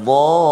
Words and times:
الضالين 0.00 0.50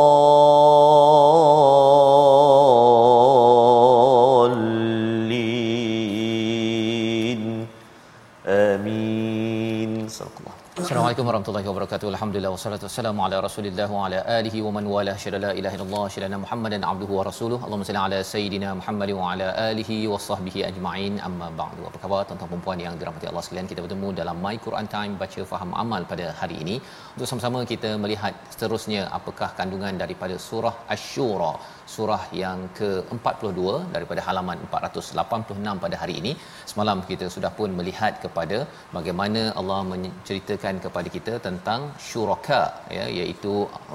Assalamualaikum 10.89 11.27
warahmatullahi 11.29 11.67
wabarakatuh. 11.69 12.07
Alhamdulillah 12.11 12.51
wassalatu 12.53 12.85
wassalamu 12.87 13.21
ala 13.25 13.39
Rasulillah 13.47 13.89
wa 13.95 14.05
ala 14.05 14.19
alihi 14.37 14.63
wa 14.67 14.71
man 14.77 14.85
wala 14.93 15.15
syada 15.23 15.39
la 15.45 15.51
ilaha 15.61 15.77
illallah 15.77 16.05
syada 16.15 16.39
Muhammadan 16.45 16.83
abduhu 16.91 17.13
wa 17.19 17.25
rasuluhu. 17.29 17.61
Allahumma 17.67 17.89
salli 17.89 18.01
ala 18.05 18.19
sayidina 18.31 18.69
Muhammad 18.79 19.11
wa 19.19 19.27
ala 19.33 19.49
alihi 19.67 19.99
wa 20.13 20.21
sahbihi 20.29 20.65
ajma'in. 20.71 21.21
Amma 21.27 21.49
ba'du. 21.61 21.83
Apa 21.91 21.99
khabar 22.05 22.21
tuan-tuan 22.29 22.53
dan 22.55 22.63
puan 22.67 22.81
yang 22.87 22.95
dirahmati 23.01 23.29
Allah 23.31 23.45
sekalian? 23.47 23.69
Kita 23.73 23.85
bertemu 23.87 24.11
dalam 24.21 24.41
My 24.47 24.57
Quran 24.67 24.89
Time 24.95 25.13
baca 25.25 25.45
faham 25.53 25.73
amal 25.83 26.09
pada 26.13 26.29
hari 26.41 26.57
ini. 26.65 26.77
Untuk 27.15 27.29
sama-sama 27.33 27.61
kita 27.73 27.91
melihat 28.05 28.33
seterusnya 28.55 29.03
apakah 29.19 29.51
kandungan 29.61 30.01
daripada 30.05 30.39
surah 30.49 30.75
Asy-Syura 30.97 31.53
surah 31.95 32.23
yang 32.43 32.59
ke-42 32.79 33.61
daripada 33.95 34.21
halaman 34.27 34.59
486 34.71 35.85
pada 35.85 35.97
hari 36.03 36.15
ini. 36.21 36.33
Semalam 36.73 36.99
kita 37.11 37.27
sudah 37.35 37.51
pun 37.59 37.71
melihat 37.79 38.15
kepada 38.25 38.59
bagaimana 38.97 39.43
Allah 39.61 39.81
menceritakan 39.93 40.75
kepada 40.85 41.09
kita 41.17 41.35
tentang 41.47 41.81
syuraka 42.09 42.63
ya 42.97 43.07
iaitu 43.19 43.55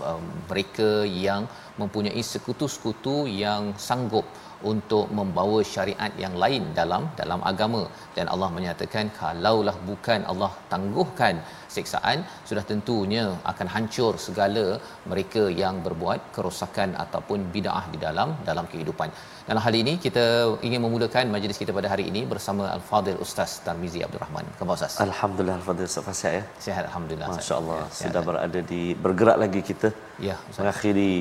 um, 0.09 0.23
mereka 0.49 0.89
yang 1.25 1.43
mempunyai 1.81 2.23
sekutu-sekutu 2.31 3.15
yang 3.43 3.63
sanggup 3.87 4.25
untuk 4.71 5.05
membawa 5.17 5.59
syariat 5.73 6.11
yang 6.23 6.35
lain 6.43 6.63
dalam 6.79 7.03
dalam 7.19 7.39
agama. 7.51 7.81
Dan 8.15 8.25
Allah 8.33 8.49
menyatakan 8.57 9.11
kalaulah 9.19 9.75
bukan 9.89 10.21
Allah 10.31 10.51
tangguhkan 10.73 11.35
siksaan 11.77 12.17
sudah 12.49 12.63
tentunya 12.71 13.25
akan 13.51 13.67
hancur 13.75 14.13
segala 14.27 14.65
mereka 15.11 15.43
yang 15.61 15.75
berbuat 15.87 16.19
kerosakan 16.35 16.89
ataupun 17.05 17.39
bidah 17.55 17.83
di 17.93 17.99
dalam 18.07 18.29
dalam 18.49 18.65
kehidupan. 18.73 19.09
Dalam 19.47 19.61
hal 19.65 19.75
ini 19.81 19.93
kita 20.05 20.23
ingin 20.67 20.79
memulakan 20.85 21.25
majlis 21.35 21.57
kita 21.61 21.71
pada 21.77 21.87
hari 21.93 22.03
ini 22.11 22.21
bersama 22.33 22.63
Al-Fadil 22.75 23.17
Ustaz 23.25 23.59
Tarmizi 23.65 23.99
Abdul 24.05 24.21
Rahman. 24.25 24.45
Khabar 24.59 24.75
Ustaz. 24.79 24.93
Alhamdulillah 25.07 25.57
Al-Fadhil 25.59 25.87
Ustaz 25.91 26.05
Sihat 26.21 26.33
ya. 26.37 26.43
Sihat 26.65 26.83
alhamdulillah. 26.89 27.27
Masya-Allah 27.33 27.79
Ya, 27.83 27.95
sudah 28.03 28.21
berada 28.29 28.59
di 28.71 28.81
bergerak 29.05 29.37
lagi 29.43 29.61
kita 29.69 29.89
Ya, 30.27 30.35
Ustaz. 30.47 30.59
mengakhiri 30.61 31.11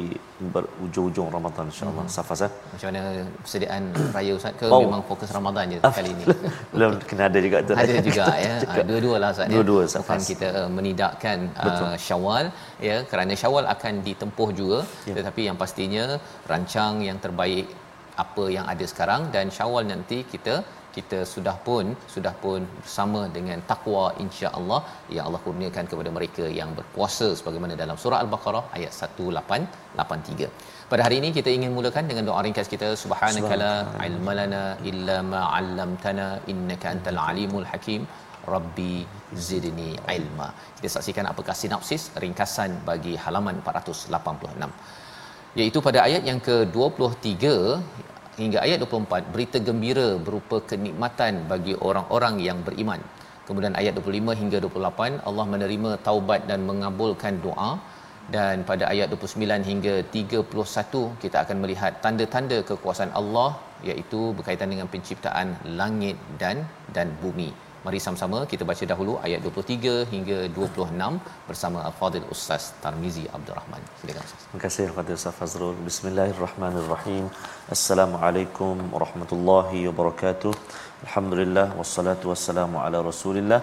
berujung-ujung 0.55 1.29
Ramadan 1.37 1.65
insya-Allah. 1.73 2.05
Hmm. 2.07 2.15
Safas. 2.17 2.41
Macam 2.47 2.87
mana 2.93 3.01
persediaan 3.43 3.83
raya 4.17 4.33
Ustaz 4.39 4.53
ke 4.61 4.67
Oh. 4.71 4.81
memang 4.87 5.03
fokus 5.11 5.29
Ramadan 5.39 5.65
je 5.75 5.79
kali 5.83 6.11
ini? 6.15 6.25
Belum 6.75 6.91
kena 7.11 7.23
ada 7.31 7.39
juga 7.47 7.59
tu. 7.67 7.73
ada 7.75 7.95
juga 8.09 8.25
ya 8.39 8.55
Ah, 8.73 8.85
dua-dua 8.87 9.17
lah 9.23 9.29
Ustaz 9.35 9.47
ya. 9.49 9.53
Dua-dua, 9.57 9.81
Ustaz. 9.89 10.01
bukan 10.05 10.21
kita 10.23 10.42
uh, 10.61 10.69
menidakkan 10.77 11.39
Betul. 11.67 11.87
uh, 11.89 11.97
Syawal 12.07 12.45
ya 12.89 12.97
kerana 13.13 13.33
Syawal 13.43 13.67
akan 13.75 13.95
ditempuh 14.09 14.49
juga 14.61 14.81
Ya. 15.09 15.15
tetapi 15.19 15.43
yang 15.49 15.57
pastinya 15.63 16.05
rancang 16.53 16.95
yang 17.09 17.19
terbaik 17.25 17.67
apa 18.25 18.45
yang 18.57 18.67
ada 18.73 18.85
sekarang 18.93 19.23
dan 19.35 19.47
Syawal 19.59 19.85
nanti 19.93 20.19
kita 20.35 20.55
kita 20.97 21.19
sudah 21.35 21.55
pun 21.67 21.85
sudah 22.15 22.33
pun 22.43 22.61
bersama 22.81 23.21
dengan 23.37 23.59
takwa 23.71 24.03
insya-Allah 24.25 24.81
yang 25.15 25.25
Allah 25.29 25.41
kurniakan 25.45 25.87
kepada 25.91 26.11
mereka 26.17 26.45
yang 26.61 26.71
berpuasa 26.79 27.29
sebagaimana 27.39 27.75
dalam 27.83 27.97
surah 28.03 28.19
al-Baqarah 28.25 28.65
ayat 28.77 28.93
1883. 28.99 30.51
Pada 30.93 31.03
hari 31.07 31.17
ini 31.21 31.29
kita 31.39 31.51
ingin 31.57 31.73
mulakan 31.77 32.05
dengan 32.11 32.25
doa 32.29 32.41
ringkas 32.47 32.69
kita 32.75 32.89
subhanakala 33.03 33.71
ilmalana 34.09 34.63
illa 34.91 35.17
ma 35.33 35.41
'allamtana 35.55 36.27
innaka 36.55 36.87
antal 36.95 37.21
alimul 37.29 37.67
hakim 37.73 38.03
rabbi 38.55 39.07
zidni 39.47 39.91
ilma. 40.17 40.49
Kita 40.77 40.89
saksikan 40.97 41.27
apakah 41.33 41.55
sinopsis 41.63 42.11
ringkasan 42.25 42.83
bagi 42.89 43.15
halaman 43.25 43.59
486 43.65 45.03
iaitu 45.61 45.79
pada 45.87 45.99
ayat 46.09 46.23
yang 46.29 46.41
ke-23 46.49 47.45
hingga 48.41 48.59
ayat 48.67 48.79
24 48.85 49.33
berita 49.33 49.59
gembira 49.67 50.09
berupa 50.27 50.57
kenikmatan 50.71 51.45
bagi 51.51 51.75
orang-orang 51.89 52.35
yang 52.49 52.59
beriman. 52.69 53.01
Kemudian 53.47 53.75
ayat 53.81 53.93
25 53.99 54.41
hingga 54.41 54.59
28 54.65 55.21
Allah 55.29 55.47
menerima 55.55 55.91
taubat 56.07 56.49
dan 56.51 56.61
mengabulkan 56.71 57.37
doa 57.47 57.71
dan 58.35 58.63
pada 58.71 58.85
ayat 58.93 59.13
29 59.13 59.69
hingga 59.71 59.95
31 60.15 61.03
kita 61.23 61.37
akan 61.45 61.57
melihat 61.63 61.93
tanda-tanda 62.05 62.59
kekuasaan 62.71 63.13
Allah 63.21 63.51
iaitu 63.91 64.21
berkaitan 64.39 64.71
dengan 64.73 64.89
penciptaan 64.93 65.49
langit 65.81 66.17
dan 66.43 66.65
dan 66.97 67.11
bumi. 67.23 67.51
Mari 67.87 67.99
sama-sama 68.03 68.39
kita 68.51 68.65
baca 68.71 68.85
dahulu 68.91 69.13
ayat 69.27 69.41
23 69.47 69.95
hingga 70.11 70.37
26 70.57 71.49
bersama 71.49 71.79
Al-Fadil 71.89 72.27
Ustaz 72.35 72.65
Tarmizi 72.83 73.25
Abdul 73.37 73.57
Rahman. 73.59 73.83
Silakan 74.01 74.23
Ustaz. 74.29 74.43
Terima 74.45 74.61
kasih 74.65 74.85
kepada 74.91 75.11
Ustaz 75.19 75.35
Fazrul. 75.39 75.75
Bismillahirrahmanirrahim. 75.89 77.25
Assalamualaikum 77.77 78.85
warahmatullahi 78.95 79.81
wabarakatuh. 79.89 80.53
Alhamdulillah 81.07 81.67
wassalatu 81.81 82.31
wassalamu 82.33 82.79
ala 82.85 83.03
Rasulillah 83.11 83.61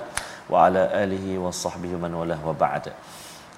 wa 0.52 0.68
ala 0.68 0.84
alihi 1.04 1.40
wa 1.46 1.56
sahbihi 1.64 2.02
man 2.04 2.20
walah 2.22 2.40
wa 2.50 2.56
ba'd. 2.66 2.92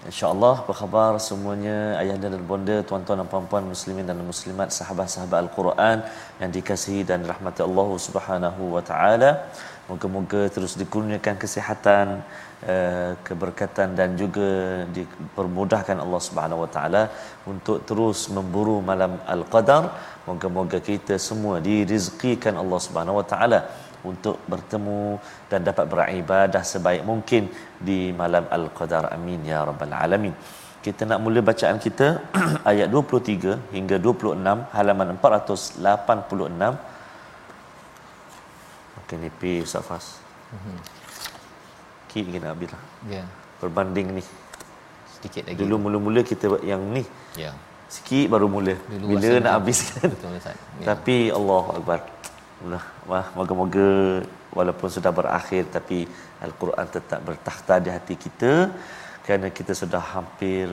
InsyaAllah 0.09 0.53
apa 0.61 0.73
khabar 0.77 1.09
semuanya 1.25 1.75
ayahanda 2.01 2.29
dan 2.33 2.43
bonda, 2.51 2.77
tuan-tuan 2.89 3.17
dan 3.21 3.27
puan-puan 3.33 3.65
muslimin 3.73 4.05
dan 4.09 4.17
muslimat, 4.29 4.69
sahabat-sahabat 4.77 5.37
Al-Quran 5.45 5.97
yang 6.41 6.49
dikasihi 6.55 7.01
dan 7.09 7.21
rahmati 7.31 7.61
Allah 7.67 7.89
Subhanahu 8.05 8.61
wa 8.75 8.81
taala. 8.89 9.31
Moga-moga 9.91 10.41
terus 10.55 10.73
dikurniakan 10.79 11.35
kesihatan, 11.43 12.07
eh, 12.73 13.11
keberkatan 13.27 13.89
dan 13.99 14.09
juga 14.21 14.49
dipermudahkan 14.97 15.97
Allah 16.03 16.21
Subhanahu 16.27 16.63
wa 16.63 16.69
taala 16.75 17.03
untuk 17.51 17.83
terus 17.89 18.19
memburu 18.35 18.75
malam 18.89 19.19
Al-Qadar. 19.35 19.83
Moga-moga 20.27 20.79
kita 20.89 21.17
semua 21.27 21.55
dirizkikan 21.67 22.55
Allah 22.63 22.79
Subhanahu 22.85 23.19
wa 23.19 23.25
taala 23.31 23.59
untuk 24.11 24.37
bertemu 24.51 25.01
dan 25.51 25.59
dapat 25.69 25.85
beribadah 25.93 26.63
sebaik 26.71 27.03
mungkin 27.11 27.51
di 27.89 27.99
malam 28.21 28.47
Al-Qadar. 28.57 29.03
Amin 29.17 29.43
ya 29.51 29.59
rabbal 29.69 29.95
alamin. 30.03 30.35
Kita 30.85 31.03
nak 31.09 31.19
mula 31.25 31.39
bacaan 31.49 31.77
kita 31.87 32.07
ayat 32.71 32.87
23 32.89 33.75
hingga 33.75 33.97
26 34.07 34.39
halaman 34.77 35.09
486. 35.19 36.90
Okey 39.11 39.27
ni 39.27 39.29
pi 39.39 39.51
Safas. 39.67 40.05
Ki 42.07 42.23
kita 42.23 42.39
nak 42.47 42.55
habis 42.55 42.69
lah. 42.71 42.83
Ya, 43.11 43.23
Berbanding 43.59 44.07
ni. 44.15 44.23
sedikit 45.11 45.43
lagi. 45.51 45.59
Dulu 45.59 45.75
mula-mula 45.83 46.23
kita 46.23 46.47
buat 46.47 46.63
yang 46.63 46.79
ni. 46.95 47.03
Ya. 47.35 47.51
Sikit 47.91 48.31
baru 48.31 48.47
mula. 48.47 48.71
Dulu 48.87 49.05
Bila 49.11 49.43
nak 49.43 49.53
habiskan. 49.59 50.07
Betul 50.15 50.39
Ustaz. 50.39 50.55
Ya. 50.79 50.85
Tapi 50.87 51.27
Allah 51.27 51.65
Akbar. 51.75 51.99
Moga-moga 53.35 54.23
walaupun 54.55 54.87
sudah 54.95 55.11
berakhir 55.19 55.67
tapi 55.75 56.07
Al-Quran 56.47 56.87
tetap 56.95 57.19
bertakhta 57.27 57.83
di 57.83 57.91
hati 57.91 58.15
kita 58.15 58.71
kerana 59.27 59.51
kita 59.51 59.75
sudah 59.75 59.99
hampir 60.15 60.71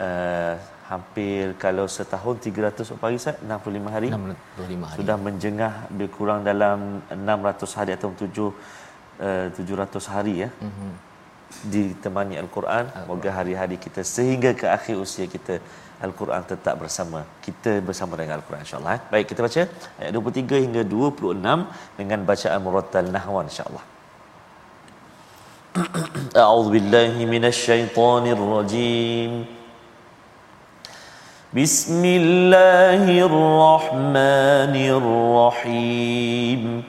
uh, 0.00 0.56
hampir 0.91 1.43
kalau 1.63 1.85
setahun 1.95 2.35
300 2.45 2.89
berapa 2.91 3.05
hari 3.07 3.17
Ustaz? 3.21 3.35
65 3.45 3.95
hari. 3.95 4.09
65 4.13 4.89
hari. 4.89 4.97
Sudah 4.99 5.17
menjengah 5.27 5.73
lebih 5.91 6.09
kurang 6.17 6.39
dalam 6.49 6.79
600 7.09 7.77
hari 7.79 7.91
atau 7.97 8.09
7 8.13 8.47
uh, 9.27 9.47
700 9.57 10.13
hari 10.15 10.35
ya. 10.45 10.49
Mhm. 10.69 10.91
ditemani 11.73 12.35
Al-Quran. 12.41 12.85
Moga 13.09 13.29
hari-hari 13.37 13.77
kita 13.85 14.01
sehingga 14.15 14.49
ke 14.59 14.65
akhir 14.77 14.95
usia 15.05 15.25
kita 15.35 15.55
Al-Quran 16.05 16.43
tetap 16.51 16.75
bersama 16.81 17.19
kita 17.45 17.71
bersama 17.87 18.13
dengan 18.19 18.35
Al-Quran 18.39 18.61
insya-Allah. 18.65 18.93
eh. 18.97 19.01
Baik 19.13 19.25
kita 19.31 19.41
baca 19.45 19.61
ayat 19.99 20.11
23 20.15 20.63
hingga 20.65 20.81
26 20.85 21.65
dengan 21.99 22.19
bacaan 22.29 22.59
murattal 22.67 23.09
nahwan 23.15 23.49
insya-Allah. 23.51 23.85
أعوذ 26.43 26.67
بالله 26.75 27.13
من 27.33 27.43
الشيطان 27.53 28.23
الرجيم 28.37 29.31
بسم 31.56 32.02
الله 32.04 33.26
الرحمن 33.26 34.74
الرحيم. 35.54 36.82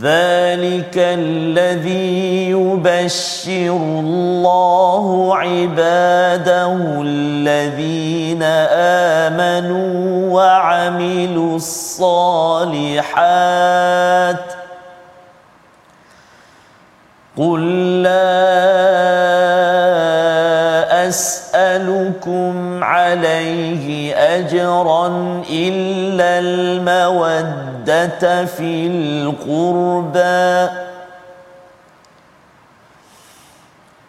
ذلك 0.00 0.96
الذي 0.96 2.50
يبشر 2.50 3.76
الله 3.76 5.36
عباده 5.36 6.76
الذين 7.02 8.42
آمنوا 9.32 10.34
وعملوا 10.34 11.56
الصالحات. 11.56 13.08
قل 17.38 17.62
لا 18.02 18.57
عليه 23.08 24.14
أجرا 24.14 25.06
إلا 25.50 26.38
المودة 26.38 28.44
في 28.44 28.86
القربى. 28.86 30.68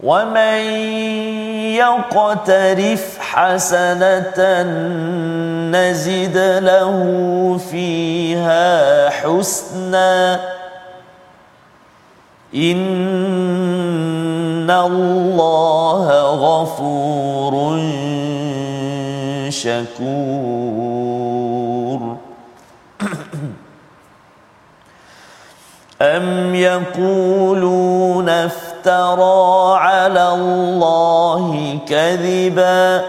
ومن 0.03 0.59
يقترف 1.75 3.19
حسنة 3.19 4.63
نزد 5.71 6.37
له 6.63 7.59
فيها 7.71 9.09
حسناً. 9.09 10.39
إن 12.55 14.69
الله 14.69 16.21
غفور 16.21 17.79
شكور. 19.61 21.49
أم 26.01 26.55
يقولون 26.55 28.29
افترى 28.29 29.77
على 29.77 30.29
الله 30.29 31.79
كذبا 31.87 33.05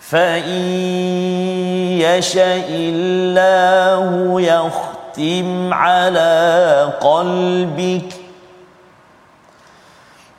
فإن 0.00 0.62
يشأ 2.00 2.64
الله 2.68 4.40
يختم 4.40 5.74
على 5.74 6.92
قلبك 7.00 8.15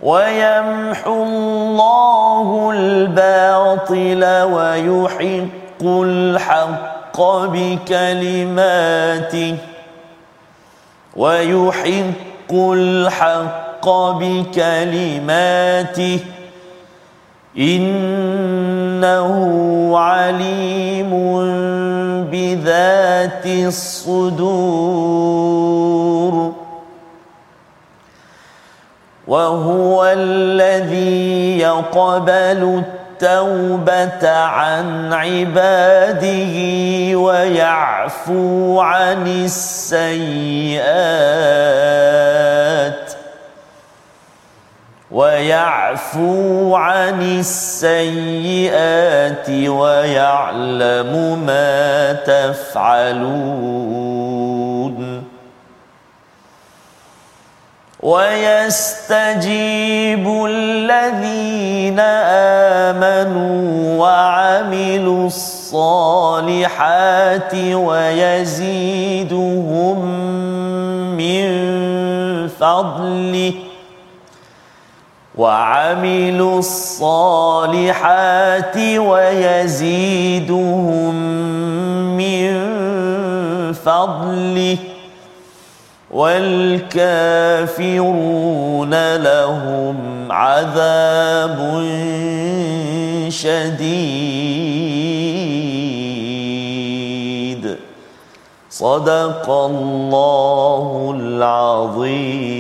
ويمحو 0.02 1.24
الله 1.24 2.72
الباطل 2.76 4.24
ويحق 4.54 5.84
الحق 5.84 7.22
بكلماته 8.02 8.78
ويحق 11.16 12.54
الحق 12.54 13.90
بكلماته 14.20 15.40
إنه 17.58 19.32
عليم 19.98 21.12
بذات 22.32 23.46
الصدور 23.46 24.98
وهو 29.28 30.06
الذي 30.06 31.60
يقبل 31.60 32.84
التوبة 33.22 34.30
عن 34.30 35.14
عباده 35.14 36.56
ويعفو 37.20 38.80
عن 38.80 39.28
السيئات 39.28 40.88
ويعفو 45.12 46.76
عن 46.76 47.40
السيئات 47.40 48.70
ويعلم 49.50 51.44
ما 51.46 52.14
تفعلون 52.14 53.98
ويستجيب 58.04 59.46
الذين 60.50 62.00
آمنوا 62.80 63.98
وعملوا 64.00 65.28
الصالحات 65.28 66.94
ويزيدهم 67.74 69.26
من 71.18 71.48
فضله. 72.48 73.54
وعملوا 75.38 76.60
الصالحات 76.60 77.98
ويزيدهم 78.98 80.46
من 82.18 82.54
فضله. 83.74 84.78
والكافرون 86.12 87.76
لهم 89.16 89.98
عذاب 90.32 91.58
شديد. 93.30 94.48
صدق 98.70 99.50
الله 99.50 101.16
العظيم. 101.20 102.58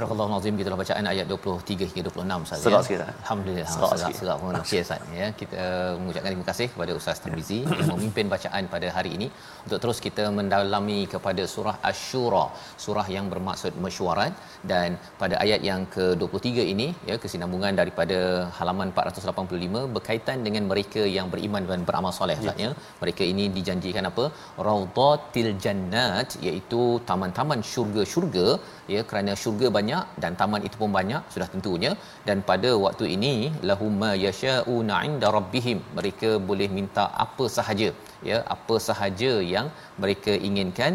Surah 0.00 0.26
Al-Azim 0.26 0.54
kita 0.60 0.76
bacaan 0.82 1.04
ayat 1.12 1.26
23 1.32 1.88
hingga 1.88 2.02
26 2.08 2.44
Ustaz 2.46 2.58
Serak 2.64 2.80
ya. 2.80 2.84
sikit, 2.86 3.00
eh? 3.04 3.14
Alhamdulillah 3.22 3.66
Serak 3.72 3.90
serak 3.90 4.00
sikit. 4.00 4.18
serak 4.20 4.36
pun 4.42 4.54
okey 4.60 4.80
Ustaz 4.84 5.00
ya. 5.20 5.26
Kita 5.40 5.56
uh, 5.64 5.92
mengucapkan 6.00 6.30
terima 6.32 6.46
kasih 6.50 6.66
kepada 6.72 6.92
Ustaz 7.00 7.18
Tarmizi 7.24 7.58
yang 7.78 7.88
memimpin 7.92 8.26
bacaan 8.34 8.64
pada 8.74 8.88
hari 8.96 9.10
ini 9.16 9.26
untuk 9.66 9.78
terus 9.82 9.98
kita 10.06 10.24
mendalami 10.38 10.98
kepada 11.14 11.44
surah 11.54 11.76
Asy-Syura, 11.90 12.44
surah 12.84 13.06
yang 13.16 13.26
bermaksud 13.32 13.74
mesyuarat 13.86 14.32
dan 14.72 14.96
pada 15.22 15.36
ayat 15.44 15.60
yang 15.70 15.84
ke-23 15.96 16.48
ini 16.74 16.88
ya 17.10 17.16
kesinambungan 17.24 17.74
daripada 17.80 18.18
halaman 18.60 18.88
485 18.96 19.84
berkaitan 19.96 20.38
dengan 20.46 20.64
mereka 20.72 21.04
yang 21.18 21.28
beriman 21.34 21.68
dan 21.72 21.84
beramal 21.90 22.14
soleh 22.20 22.38
Ustaz 22.42 22.64
ya. 22.66 22.72
Mereka 23.02 23.22
ini 23.32 23.46
dijanjikan 23.58 24.06
apa? 24.12 24.26
Raudhatil 24.68 25.52
Jannat 25.66 26.30
iaitu 26.48 26.82
taman-taman 27.10 27.60
syurga-syurga 27.72 28.48
ya 28.94 29.00
kerana 29.10 29.32
syurga 29.42 29.66
banyak 29.76 29.89
dan 30.22 30.32
taman 30.40 30.62
itu 30.68 30.76
pun 30.82 30.90
banyak 30.98 31.22
sudah 31.34 31.48
tentunya. 31.54 31.92
Dan 32.28 32.38
pada 32.50 32.70
waktu 32.84 33.04
ini 33.16 33.34
lahum 33.70 33.92
ma 34.02 34.12
yasha'una 34.26 34.96
'inda 35.08 35.30
rabbihim 35.38 35.80
mereka 35.98 36.30
boleh 36.50 36.68
minta 36.78 37.04
apa 37.26 37.46
sahaja 37.58 37.90
ya 38.30 38.38
apa 38.56 38.76
sahaja 38.88 39.32
yang 39.54 39.68
mereka 40.04 40.34
inginkan. 40.48 40.94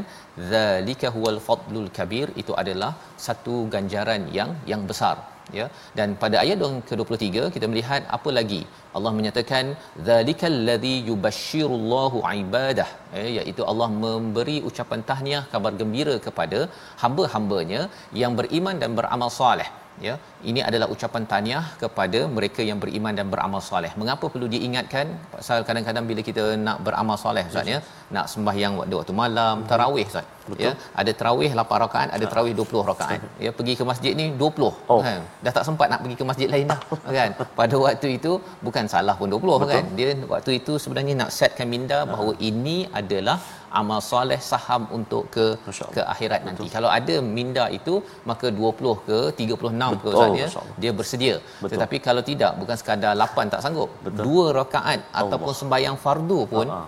Zalika 0.52 1.10
huwal 1.16 1.40
fadlul 1.48 1.90
kabir 2.00 2.28
itu 2.44 2.56
adalah 2.64 2.92
satu 3.28 3.56
ganjaran 3.76 4.24
yang 4.40 4.52
yang 4.74 4.84
besar 4.92 5.16
ya. 5.60 5.68
Dan 5.98 6.18
pada 6.24 6.38
ayat 6.44 6.58
yang 6.66 6.76
ke-23 6.90 7.48
kita 7.56 7.66
melihat 7.72 8.04
apa 8.18 8.32
lagi? 8.40 8.62
Allah 8.98 9.12
menyatakan 9.20 9.66
zalikal 10.10 10.58
ladzi 10.70 10.96
yubashshirullahu 11.10 12.20
ibadah. 12.42 12.90
Eh, 13.20 13.30
iaitu 13.38 13.64
Allah 13.72 13.90
memberi 14.06 14.58
ucapan 14.70 15.02
tahniah 15.10 15.44
kabar 15.54 15.74
gembira 15.82 16.18
kepada 16.28 16.62
hamba-hambanya 17.04 17.82
yang 18.22 18.36
beriman 18.42 18.78
dan 18.84 18.94
beramal 19.00 19.32
soleh 19.40 19.70
ya 20.08 20.14
ini 20.50 20.60
adalah 20.70 20.88
ucapan 20.94 21.24
tahniah 21.32 21.66
kepada 21.82 22.20
mereka 22.38 22.62
yang 22.70 22.80
beriman 22.84 23.14
dan 23.20 23.28
beramal 23.34 23.62
soleh. 23.68 23.92
Mengapa 24.02 24.26
perlu 24.34 24.48
diingatkan? 24.54 25.06
Pasal 25.34 25.64
kadang-kadang 25.68 26.06
bila 26.10 26.22
kita 26.30 26.44
nak 26.68 26.80
beramal 26.86 27.18
soleh 27.26 27.44
ustaz 27.52 27.68
ya 27.74 27.80
nak 28.16 28.26
sembahyang 28.34 28.74
waktu 28.80 28.96
waktu 29.02 29.14
malam 29.24 29.64
tarawih 29.72 30.06
ustaz 30.12 30.26
ya. 30.66 30.72
Ada 31.02 31.12
tarawih 31.20 31.50
8 31.58 31.82
rakaat 31.86 32.08
ada 32.18 32.26
tarawih 32.32 32.54
20 32.60 32.84
rakaat. 32.92 33.20
Ya 33.46 33.52
pergi 33.58 33.74
ke 33.80 33.84
masjid 33.92 34.14
ni 34.22 34.26
20 34.44 34.72
Oh. 34.94 35.02
kan 35.08 35.20
dah 35.46 35.54
tak 35.58 35.64
sempat 35.70 35.88
nak 35.92 36.00
pergi 36.04 36.16
ke 36.22 36.26
masjid 36.32 36.48
lain 36.54 36.66
dah 36.74 36.80
kan? 37.18 37.30
Pada 37.60 37.76
waktu 37.86 38.08
itu 38.20 38.32
bukan 38.68 38.86
salah 38.96 39.16
pun 39.20 39.28
20 39.32 39.42
Betul. 39.42 39.72
kan? 39.74 39.86
Dia 39.98 40.10
waktu 40.34 40.52
itu 40.60 40.76
sebenarnya 40.84 41.14
nak 41.22 41.32
setkan 41.38 41.68
minda 41.76 42.00
bahawa 42.14 42.34
ini 42.50 42.78
adalah 43.02 43.38
amal 43.82 44.00
soleh 44.10 44.40
saham 44.52 44.84
untuk 44.98 45.24
ke 45.36 45.46
Allah. 45.70 45.90
ke 45.96 46.02
akhirat 46.14 46.42
nanti. 46.48 46.68
Kalau 46.76 46.90
ada 46.98 47.16
minda 47.38 47.66
itu 47.80 47.96
maka 48.32 48.48
20 48.60 48.96
ke 49.08 49.20
36 49.40 50.02
ke 50.04 50.10
Betul, 50.10 50.14
ustaz 50.16 50.42
ya 50.42 50.48
Masya 50.50 50.62
Allah. 50.64 50.78
dia 50.84 50.92
bersedia. 51.00 51.36
Betul. 51.62 51.72
tetapi 51.74 51.98
kalau 52.08 52.24
tidak 52.32 52.52
bukan 52.62 52.78
sekadar 52.82 53.14
8 53.24 53.54
tak 53.56 53.64
sanggup. 53.66 53.90
Betul. 54.06 54.24
dua 54.28 54.46
rakaat 54.60 55.00
ataupun 55.24 55.54
sembahyang 55.62 55.98
fardu 56.06 56.42
pun 56.56 56.68
Ah, 56.78 56.88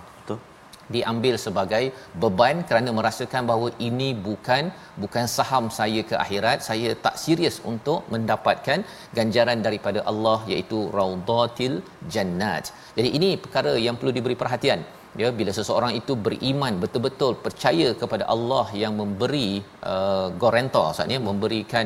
diambil 0.95 1.35
sebagai 1.45 1.83
beban 2.21 2.57
kerana 2.67 2.89
merasakan 2.97 3.43
bahawa 3.49 3.69
ini 3.87 4.09
bukan 4.27 4.63
bukan 5.03 5.25
saham 5.37 5.65
saya 5.77 6.01
ke 6.09 6.15
akhirat. 6.23 6.57
Saya 6.69 6.89
tak 7.05 7.15
serius 7.23 7.55
untuk 7.71 7.99
mendapatkan 8.13 8.79
ganjaran 9.17 9.59
daripada 9.67 9.99
Allah 10.11 10.39
iaitu 10.51 10.79
raudatil 10.97 11.75
jannat. 12.13 12.71
Jadi 12.97 13.09
ini 13.19 13.29
perkara 13.45 13.73
yang 13.87 13.97
perlu 13.99 14.13
diberi 14.17 14.37
perhatian 14.43 14.79
ya 15.21 15.29
bila 15.39 15.51
seseorang 15.59 15.93
itu 15.99 16.13
beriman 16.25 16.73
betul-betul 16.83 17.31
percaya 17.45 17.89
kepada 18.01 18.23
Allah 18.35 18.65
yang 18.83 18.93
memberi 19.01 19.49
uh, 19.93 20.27
guarantor 20.41 20.85
maksudnya 20.89 21.19
memberikan 21.29 21.85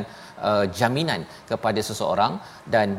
uh, 0.50 0.66
jaminan 0.80 1.24
kepada 1.52 1.82
seseorang 1.90 2.36
dan 2.76 2.90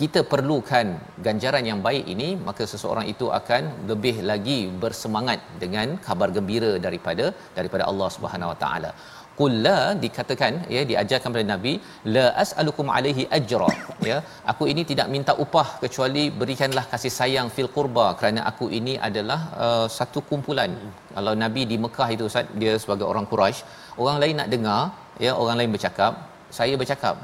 kita 0.00 0.20
perlukan 0.32 0.86
ganjaran 1.26 1.64
yang 1.70 1.80
baik 1.86 2.04
ini 2.14 2.28
maka 2.46 2.64
seseorang 2.72 3.06
itu 3.12 3.26
akan 3.38 3.62
lebih 3.90 4.14
lagi 4.30 4.58
bersemangat 4.82 5.40
dengan 5.62 5.88
kabar 6.06 6.28
gembira 6.36 6.72
daripada 6.86 7.26
daripada 7.58 7.84
Allah 7.90 8.08
Subhanahu 8.16 8.52
Wa 8.52 8.58
Taala. 8.62 8.90
Qul 9.38 9.66
dikatakan 10.04 10.52
ya 10.74 10.80
diajarkan 10.90 11.28
kepada 11.32 11.46
Nabi 11.52 11.72
la 12.14 12.24
as'alukum 12.42 12.88
alaihi 12.96 13.24
ajra. 13.36 13.70
Ya 14.08 14.18
aku 14.52 14.64
ini 14.72 14.82
tidak 14.90 15.08
minta 15.14 15.32
upah 15.44 15.68
kecuali 15.84 16.24
berikanlah 16.40 16.84
kasih 16.92 17.12
sayang 17.18 17.48
fil 17.54 17.70
qurba 17.76 18.06
kerana 18.18 18.42
aku 18.50 18.68
ini 18.78 18.96
adalah 19.08 19.40
uh, 19.66 19.86
satu 19.98 20.20
kumpulan. 20.30 20.72
Kalau 21.16 21.34
Nabi 21.44 21.64
di 21.72 21.78
Mekah 21.84 22.08
itu 22.16 22.26
Ustaz 22.30 22.52
dia 22.62 22.74
sebagai 22.82 23.06
orang 23.12 23.26
Quraisy 23.32 23.62
orang 24.02 24.18
lain 24.22 24.36
nak 24.40 24.50
dengar 24.54 24.80
ya 25.24 25.32
orang 25.42 25.56
lain 25.60 25.72
bercakap 25.76 26.12
saya 26.58 26.74
bercakap 26.80 27.16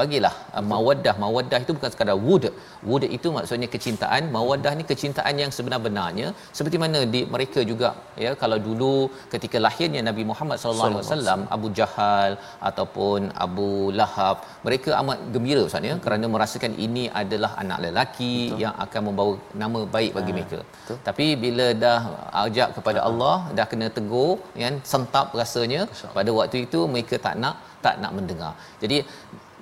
bagilah 0.00 0.34
uh, 0.56 0.64
mawaddah 0.72 1.14
mawaddah 1.24 1.58
itu 1.64 1.72
bukan 1.76 1.90
sekadar 1.94 2.16
wud 2.26 2.44
wud 2.90 3.04
itu 3.16 3.28
maksudnya 3.36 3.68
kecintaan 3.74 4.22
mawaddah 4.36 4.72
ni 4.78 4.84
kecintaan 4.90 5.34
yang 5.42 5.50
sebenar-benarnya 5.56 6.28
seperti 6.58 6.78
mana 6.84 7.00
di 7.14 7.20
mereka 7.34 7.60
juga 7.70 7.90
ya 8.24 8.32
kalau 8.42 8.58
dulu 8.68 8.94
ketika 9.34 9.58
lahirnya 9.66 10.02
Nabi 10.10 10.24
Muhammad 10.30 10.58
sallallahu 10.62 10.90
alaihi 10.90 11.02
wasallam 11.04 11.40
Abu 11.56 11.68
Jahal 11.78 12.32
ataupun 12.70 13.30
Abu 13.46 13.70
Lahab 14.00 14.36
mereka 14.68 14.90
amat 15.00 15.18
gembira 15.34 15.62
ustaz 15.68 15.90
ya 15.90 15.96
kerana 16.06 16.26
merasakan 16.34 16.74
ini 16.86 17.04
adalah 17.22 17.52
anak 17.64 17.80
lelaki 17.86 18.34
Betul. 18.36 18.62
yang 18.64 18.74
akan 18.86 19.02
membawa 19.08 19.34
nama 19.62 19.80
baik 19.96 20.12
bagi 20.18 20.32
mereka 20.38 20.60
Betul. 20.64 20.98
tapi 21.08 21.26
bila 21.44 21.66
dah 21.84 22.00
ajak 22.44 22.70
kepada 22.78 23.00
Allah 23.08 23.36
dah 23.58 23.66
kena 23.72 23.88
tegur 23.98 24.32
kan 24.62 24.76
sentap 24.92 25.28
rasanya 25.40 25.82
pada 26.16 26.30
waktu 26.38 26.58
itu 26.66 26.80
mereka 26.94 27.16
tak 27.26 27.36
nak 27.42 27.56
tak 27.84 27.96
nak 28.02 28.12
mendengar. 28.18 28.52
Jadi 28.82 28.98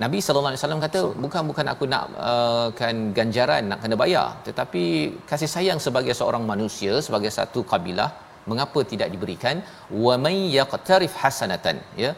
Nabi 0.03 0.19
sallallahu 0.25 0.51
alaihi 0.51 0.63
wasallam 0.63 0.83
kata 0.87 1.01
bukan 1.25 1.43
bukan 1.51 1.67
aku 1.73 1.85
nak 1.93 2.05
uh, 2.31 2.67
kan 2.81 2.97
ganjaran 3.19 3.63
nak 3.71 3.79
kena 3.85 3.97
bayar. 4.03 4.29
Tetapi 4.49 4.83
kasih 5.31 5.51
sayang 5.55 5.79
sebagai 5.87 6.15
seorang 6.21 6.45
manusia 6.53 6.93
sebagai 7.07 7.33
satu 7.39 7.63
kabilah 7.73 8.11
mengapa 8.51 8.81
tidak 8.93 9.09
diberikan? 9.15 9.57
Wa 10.05 10.15
may 10.25 10.39
yaqtarif 10.59 11.15
hasanatan. 11.23 11.79
Ya 12.03 12.13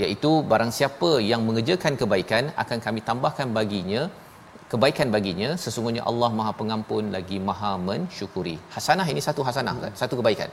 iaitu 0.00 0.30
barang 0.50 0.72
siapa 0.78 1.10
yang 1.30 1.40
mengerjakan 1.48 1.94
kebaikan 2.00 2.44
akan 2.62 2.78
kami 2.86 3.00
tambahkan 3.08 3.48
baginya 3.58 4.02
kebaikan 4.72 5.08
baginya 5.14 5.50
sesungguhnya 5.64 6.02
Allah 6.10 6.30
Maha 6.38 6.52
Pengampun 6.60 7.04
lagi 7.16 7.38
Maha 7.48 7.70
mensyukuri. 7.88 8.56
Hasanah 8.74 9.06
ini 9.12 9.20
satu 9.26 9.42
hasanah 9.48 9.74
kan? 9.82 9.92
Satu 10.00 10.14
kebaikan. 10.20 10.48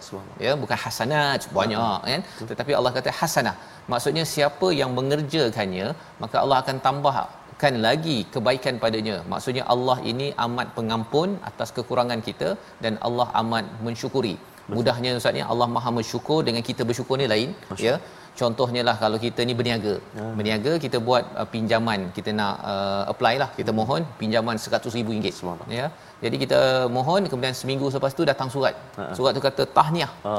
Ya, 0.45 0.51
bukan 0.63 0.77
hasanat 0.85 1.47
banyak 1.59 1.97
kan? 2.09 2.21
Tetapi 2.51 2.73
Allah 2.79 2.91
kata 2.97 3.13
hasanah. 3.21 3.55
Maksudnya 3.93 4.23
siapa 4.33 4.69
yang 4.81 4.91
mengerjakannya, 4.97 5.87
maka 6.23 6.37
Allah 6.43 6.57
akan 6.63 6.77
tambahkan 6.87 7.73
lagi 7.87 8.17
kebaikan 8.35 8.75
padanya. 8.83 9.17
Maksudnya 9.33 9.63
Allah 9.75 9.97
ini 10.11 10.27
amat 10.47 10.67
pengampun 10.79 11.29
atas 11.51 11.71
kekurangan 11.77 12.21
kita 12.29 12.51
dan 12.85 12.95
Allah 13.09 13.29
amat 13.43 13.65
mensyukuri. 13.87 14.35
Mudahnya 14.75 15.09
ustaz 15.17 15.35
ni 15.37 15.41
Allah 15.53 15.67
Maha 15.73 15.89
mensyukur 15.97 16.37
dengan 16.47 16.63
kita 16.69 16.81
bersyukur 16.89 17.15
ni 17.21 17.27
lain 17.33 17.49
ya 17.87 17.95
contohnya 18.39 18.81
lah 18.87 18.95
kalau 19.03 19.17
kita 19.25 19.41
ni 19.49 19.53
berniaga. 19.59 19.93
Hmm. 20.17 20.33
berniaga 20.37 20.71
kita 20.85 20.97
buat 21.07 21.23
uh, 21.39 21.47
pinjaman. 21.53 21.99
Kita 22.17 22.29
nak 22.39 22.53
uh, 22.73 23.03
apply 23.13 23.33
lah. 23.41 23.49
Kita 23.59 23.71
mohon 23.79 24.01
pinjaman 24.21 24.55
100,000 24.65 25.13
ringgit. 25.13 25.35
Ya. 25.79 25.87
Jadi 26.23 26.35
kita 26.43 26.59
mohon 26.97 27.21
kemudian 27.31 27.55
seminggu 27.61 27.85
selepas 27.93 28.13
tu 28.19 28.23
datang 28.31 28.49
surat. 28.55 28.75
Uh-huh. 28.75 29.13
surat 29.17 29.31
tu 29.37 29.41
kata 29.47 29.63
tahniah. 29.77 30.11
Ha. 30.25 30.33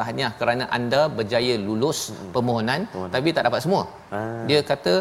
Tahniah 0.00 0.30
kerana 0.40 0.64
anda 0.78 1.00
berjaya 1.18 1.54
lulus 1.68 1.98
uh-huh. 2.10 2.30
permohonan 2.34 2.80
uh-huh. 2.86 3.08
tapi 3.14 3.28
tak 3.36 3.44
dapat 3.48 3.60
semua. 3.66 3.82
Uh-huh. 3.86 4.44
dia 4.48 4.60
kata 4.72 4.94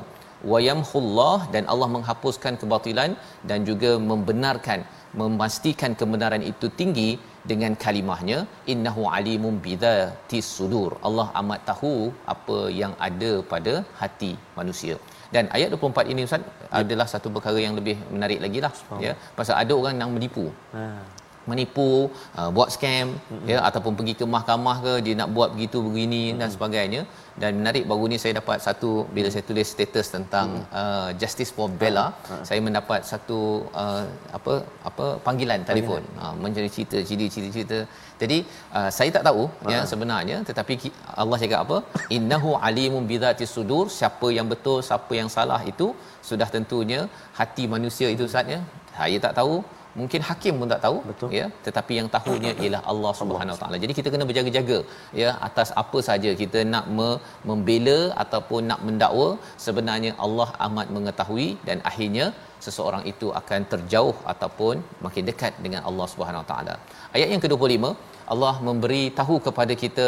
wayamhullah 0.52 1.38
dan 1.54 1.64
Allah 1.72 1.88
menghapuskan 1.96 2.54
kebatilan 2.62 3.12
dan 3.50 3.60
juga 3.68 3.90
membenarkan 4.10 4.80
memastikan 5.20 5.92
kebenaran 6.00 6.42
itu 6.52 6.66
tinggi 6.80 7.10
dengan 7.50 7.72
kalimahnya. 7.84 8.38
Innahu 8.72 9.04
alimun 9.18 9.54
bidzatis 9.66 10.48
sudur. 10.56 10.90
Allah 11.08 11.28
amat 11.42 11.62
tahu 11.70 11.94
apa 12.34 12.58
yang 12.80 12.94
ada 13.08 13.32
pada 13.52 13.74
hati 14.02 14.32
manusia. 14.58 14.96
Dan 15.34 15.46
ayat 15.56 15.70
24 15.74 16.12
ini 16.12 16.22
ustaz 16.28 16.42
ya. 16.42 16.68
adalah 16.82 17.06
satu 17.12 17.28
perkara 17.34 17.58
yang 17.66 17.74
lebih 17.80 17.96
menarik 18.14 18.40
lagi 18.44 18.60
lah. 18.66 18.74
Ya 19.06 19.14
pasal 19.40 19.56
ada 19.62 19.74
orang 19.80 19.96
yang 20.02 20.12
menipu. 20.16 20.46
Ha 20.76 21.19
menipu 21.50 21.90
uh, 22.38 22.50
buat 22.56 22.68
scam 22.74 23.08
mm-hmm. 23.14 23.48
ya 23.52 23.58
ataupun 23.68 23.92
pergi 23.98 24.14
ke 24.20 24.26
mahkamah 24.34 24.76
ke 24.86 24.94
dia 25.06 25.14
nak 25.20 25.30
buat 25.36 25.50
begitu 25.54 25.78
begini 25.86 26.22
mm-hmm. 26.24 26.40
dan 26.42 26.48
sebagainya 26.56 27.02
dan 27.42 27.52
menarik 27.60 27.84
baru 27.90 28.04
ni 28.12 28.16
saya 28.22 28.32
dapat 28.40 28.58
satu 28.66 28.90
bila 29.14 29.28
mm-hmm. 29.28 29.34
saya 29.34 29.48
tulis 29.48 29.68
status 29.74 30.06
tentang 30.16 30.48
mm-hmm. 30.56 30.78
uh, 30.80 31.10
justice 31.22 31.52
for 31.56 31.68
Bella 31.82 32.06
mm-hmm. 32.10 32.44
saya 32.48 32.60
mendapat 32.68 33.00
satu 33.12 33.40
uh, 33.82 34.04
apa 34.38 34.54
apa 34.90 35.06
panggilan 35.26 35.62
telefon 35.70 36.04
uh, 36.22 36.34
menjadi 36.44 36.68
cerita 36.76 36.98
cerita 37.10 37.48
cerita 37.56 37.78
jadi 38.22 38.38
uh, 38.78 38.90
saya 38.96 39.10
tak 39.16 39.24
tahu 39.28 39.42
uh-huh. 39.48 39.72
ya 39.72 39.80
sebenarnya 39.92 40.38
tetapi 40.48 40.74
Allah 41.22 41.38
cakap 41.42 41.60
apa 41.66 41.78
innahu 42.16 42.52
alimun 42.68 43.04
bidzati 43.10 43.46
sudur 43.54 43.84
siapa 43.98 44.28
yang 44.38 44.46
betul 44.52 44.78
siapa 44.88 45.12
yang 45.20 45.30
salah 45.36 45.60
itu 45.72 45.88
sudah 46.28 46.48
tentunya 46.56 47.00
hati 47.40 47.64
manusia 47.74 48.08
itu 48.16 48.26
saatnya 48.34 48.60
saya 48.98 49.18
tak 49.26 49.34
tahu 49.40 49.54
mungkin 50.00 50.20
hakim 50.28 50.54
pun 50.60 50.68
tak 50.72 50.82
tahu 50.84 50.98
Betul. 51.10 51.28
ya. 51.38 51.46
Tetapi 51.66 51.92
yang 51.98 52.08
tahunya 52.16 52.52
ialah 52.62 52.82
Allah 52.92 53.12
Subhanahu 53.20 53.54
Wa 53.56 53.60
taala. 53.62 53.76
Jadi 53.84 53.92
kita 53.98 54.08
kena 54.14 54.26
berjaga-jaga 54.30 54.78
ya 55.22 55.30
atas 55.48 55.70
apa 55.82 55.98
saja 56.08 56.32
kita 56.42 56.60
nak 56.74 56.86
me- 56.98 57.18
membela 57.50 57.98
ataupun 58.24 58.70
nak 58.70 58.82
mendakwa 58.88 59.28
sebenarnya 59.66 60.12
Allah 60.26 60.48
amat 60.68 60.88
mengetahui 60.98 61.48
dan 61.70 61.80
akhirnya 61.90 62.26
seseorang 62.66 63.04
itu 63.12 63.28
akan 63.40 63.60
terjauh 63.72 64.16
ataupun 64.32 64.74
makin 65.06 65.24
dekat 65.30 65.52
dengan 65.66 65.82
Allah 65.90 66.06
Subhanahu 66.14 66.42
Wa 66.44 66.48
taala. 66.52 66.74
Ayat 67.16 67.28
yang 67.34 67.42
ke-25 67.44 67.84
Allah 68.34 68.52
memberi 68.66 69.02
tahu 69.18 69.36
kepada 69.46 69.72
kita 69.82 70.06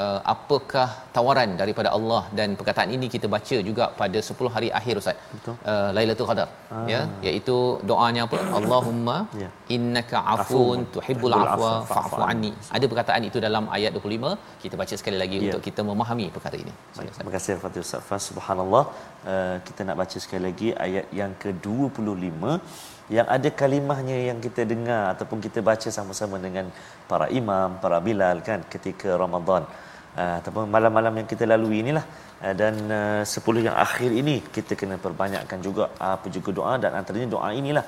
uh, 0.00 0.18
apakah 0.32 0.88
tawaran 1.16 1.50
daripada 1.60 1.88
Allah 1.96 2.22
dan 2.38 2.48
perkataan 2.58 2.90
ini 2.96 3.06
kita 3.14 3.26
baca 3.34 3.56
juga 3.68 3.84
pada 4.00 4.18
10 4.30 4.54
hari 4.54 4.68
akhir 4.78 4.94
Ustaz. 5.02 5.18
Betul. 5.34 5.54
Uh, 5.72 5.88
Lailatul 5.96 6.28
Qadar 6.30 6.48
ah. 6.74 6.86
ya 6.92 7.00
iaitu 7.28 7.56
doanya 7.90 8.22
apa? 8.26 8.38
Allahumma 8.60 9.16
Ya. 9.42 9.48
innaka 9.76 10.18
afun 10.34 10.40
Afuun 10.44 10.80
tuhibbul 10.94 11.34
afwa 11.42 11.70
fa'fu 11.92 12.22
anni. 12.30 12.52
Ada 12.76 12.84
perkataan 12.92 13.22
itu 13.30 13.38
dalam 13.46 13.66
ayat 13.78 13.90
25. 13.98 14.34
Kita 14.64 14.74
baca 14.82 14.94
sekali 15.02 15.18
lagi 15.22 15.38
Ya. 15.40 15.44
untuk 15.48 15.62
kita 15.68 15.80
memahami 15.90 16.26
perkara 16.36 16.56
ini. 16.64 16.72
Baik, 16.98 17.12
terima 17.18 17.32
kasih 17.36 17.50
Al-Fatihah 17.56 17.86
Ustaz 17.88 18.02
Fas. 18.08 18.22
Subhanallah. 18.30 18.84
Uh, 19.32 19.56
kita 19.68 19.80
nak 19.88 19.96
baca 20.02 20.18
sekali 20.24 20.42
lagi 20.48 20.68
ayat 20.86 21.06
yang 21.20 21.32
ke-25 21.42 22.42
yang 23.16 23.26
ada 23.36 23.48
kalimahnya 23.60 24.16
yang 24.30 24.38
kita 24.46 24.62
dengar 24.72 25.02
ataupun 25.12 25.38
kita 25.46 25.60
baca 25.68 25.88
sama-sama 25.98 26.36
dengan 26.46 26.66
para 27.10 27.26
imam, 27.40 27.78
para 27.82 27.98
bilal 28.08 28.38
kan 28.48 28.62
ketika 28.74 29.18
Ramadan. 29.22 29.64
Uh, 30.10 30.34
ataupun 30.42 30.66
malam-malam 30.74 31.22
yang 31.22 31.28
kita 31.32 31.44
lalui 31.52 31.76
inilah. 31.82 32.02
Uh, 32.42 32.54
dan 32.60 32.74
uh, 32.98 33.22
10 33.22 33.66
yang 33.66 33.76
akhir 33.86 34.10
ini 34.20 34.36
kita 34.56 34.74
kena 34.80 34.96
perbanyakkan 35.04 35.58
juga 35.66 35.84
apa 36.12 36.26
juga 36.36 36.50
doa. 36.58 36.74
Dan 36.82 36.90
antaranya 36.98 37.28
doa 37.34 37.48
inilah 37.60 37.84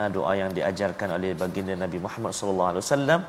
uh, 0.00 0.08
doa 0.16 0.32
yang 0.40 0.50
diajarkan 0.58 1.18
oleh 1.18 1.32
baginda 1.42 1.74
Nabi 1.84 1.98
Muhammad 2.06 2.34
sallallahu 2.38 2.70
alaihi 2.72 2.84
wasallam 2.86 3.20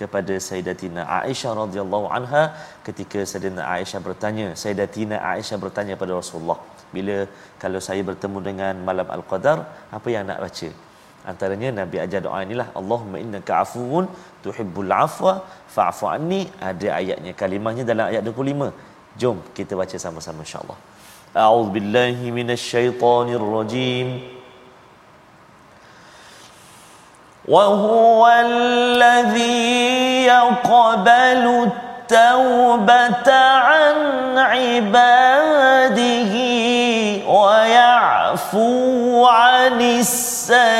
kepada 0.00 0.34
Sayyidatina 0.48 1.04
Aisyah 1.20 1.52
radhiyallahu 1.62 2.06
anha 2.18 2.44
ketika 2.88 3.20
Sayyidatina 3.30 3.64
Aisyah 3.76 4.00
bertanya 4.08 4.46
Sayyidatina 4.62 5.16
Aisyah 5.32 5.58
bertanya 5.64 5.96
pada 6.02 6.12
Rasulullah 6.20 6.60
bila 6.96 7.16
kalau 7.62 7.80
saya 7.88 8.02
bertemu 8.10 8.38
dengan 8.48 8.74
malam 8.88 9.08
al-qadar 9.16 9.58
apa 9.98 10.08
yang 10.14 10.24
nak 10.30 10.40
baca 10.44 10.70
antaranya 11.31 11.69
Nabi 11.81 11.97
ajar 12.05 12.21
doa 12.25 12.39
inilah 12.45 12.67
Allahumma 12.79 13.17
innaka 13.23 13.53
afuwun 13.63 14.05
tuhibbul 14.45 14.91
afwa 15.05 15.33
fa'fu 15.75 16.05
anni 16.15 16.41
ada 16.69 16.89
ayatnya 16.99 17.33
kalimahnya 17.41 17.83
dalam 17.91 18.05
ayat 18.11 18.21
25 18.29 18.69
jom 19.21 19.37
kita 19.57 19.73
baca 19.81 19.97
sama-sama 20.05 20.45
insyaallah 20.45 20.77
a'udzu 21.45 21.73
billahi 21.77 22.33
minasyaitonir 22.39 23.45
rajim 23.57 24.09
وهو 27.47 28.27
الذي 28.27 30.25
يقبل 30.25 31.43
التوبة 31.69 33.29
عن 33.67 33.97
عباده 34.37 36.33
ويعفو 37.40 39.26
عن 39.26 39.80
السيئات. 39.80 40.70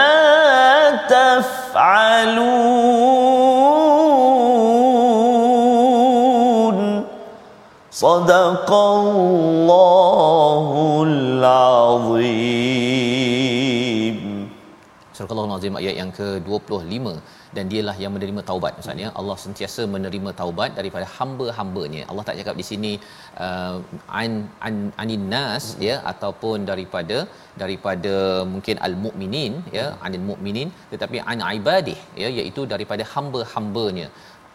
صدق 7.98 8.70
الله 8.74 10.68
العظيم 11.10 12.74
Surah 15.18 15.42
Al-Azim 15.46 15.76
ayat 15.80 15.96
yang 16.00 16.12
ke-25 16.18 17.12
dan 17.56 17.66
dialah 17.72 17.94
yang 18.04 18.12
menerima 18.16 18.42
taubat 18.50 18.72
maksudnya 18.78 19.10
Allah 19.20 19.36
sentiasa 19.44 19.82
menerima 19.96 20.32
taubat 20.40 20.70
daripada 20.80 21.06
hamba-hambanya. 21.18 22.02
Allah 22.10 22.24
tak 22.30 22.38
cakap 22.40 22.56
di 22.62 22.66
sini 22.70 22.92
uh, 23.46 23.78
an 24.22 24.32
an 24.68 24.76
anin 25.04 25.26
nas 25.36 25.66
ya 25.88 25.96
ataupun 26.12 26.66
daripada 26.72 27.18
daripada 27.62 28.16
mungkin 28.54 28.78
al-mukminin 28.88 29.54
ya 29.78 29.86
anil 30.08 30.26
mukminin 30.32 30.70
tetapi 30.94 31.20
an 31.34 31.46
ibadih 31.58 32.00
ya 32.24 32.30
iaitu 32.40 32.64
daripada 32.74 33.06
hamba-hambanya. 33.14 34.10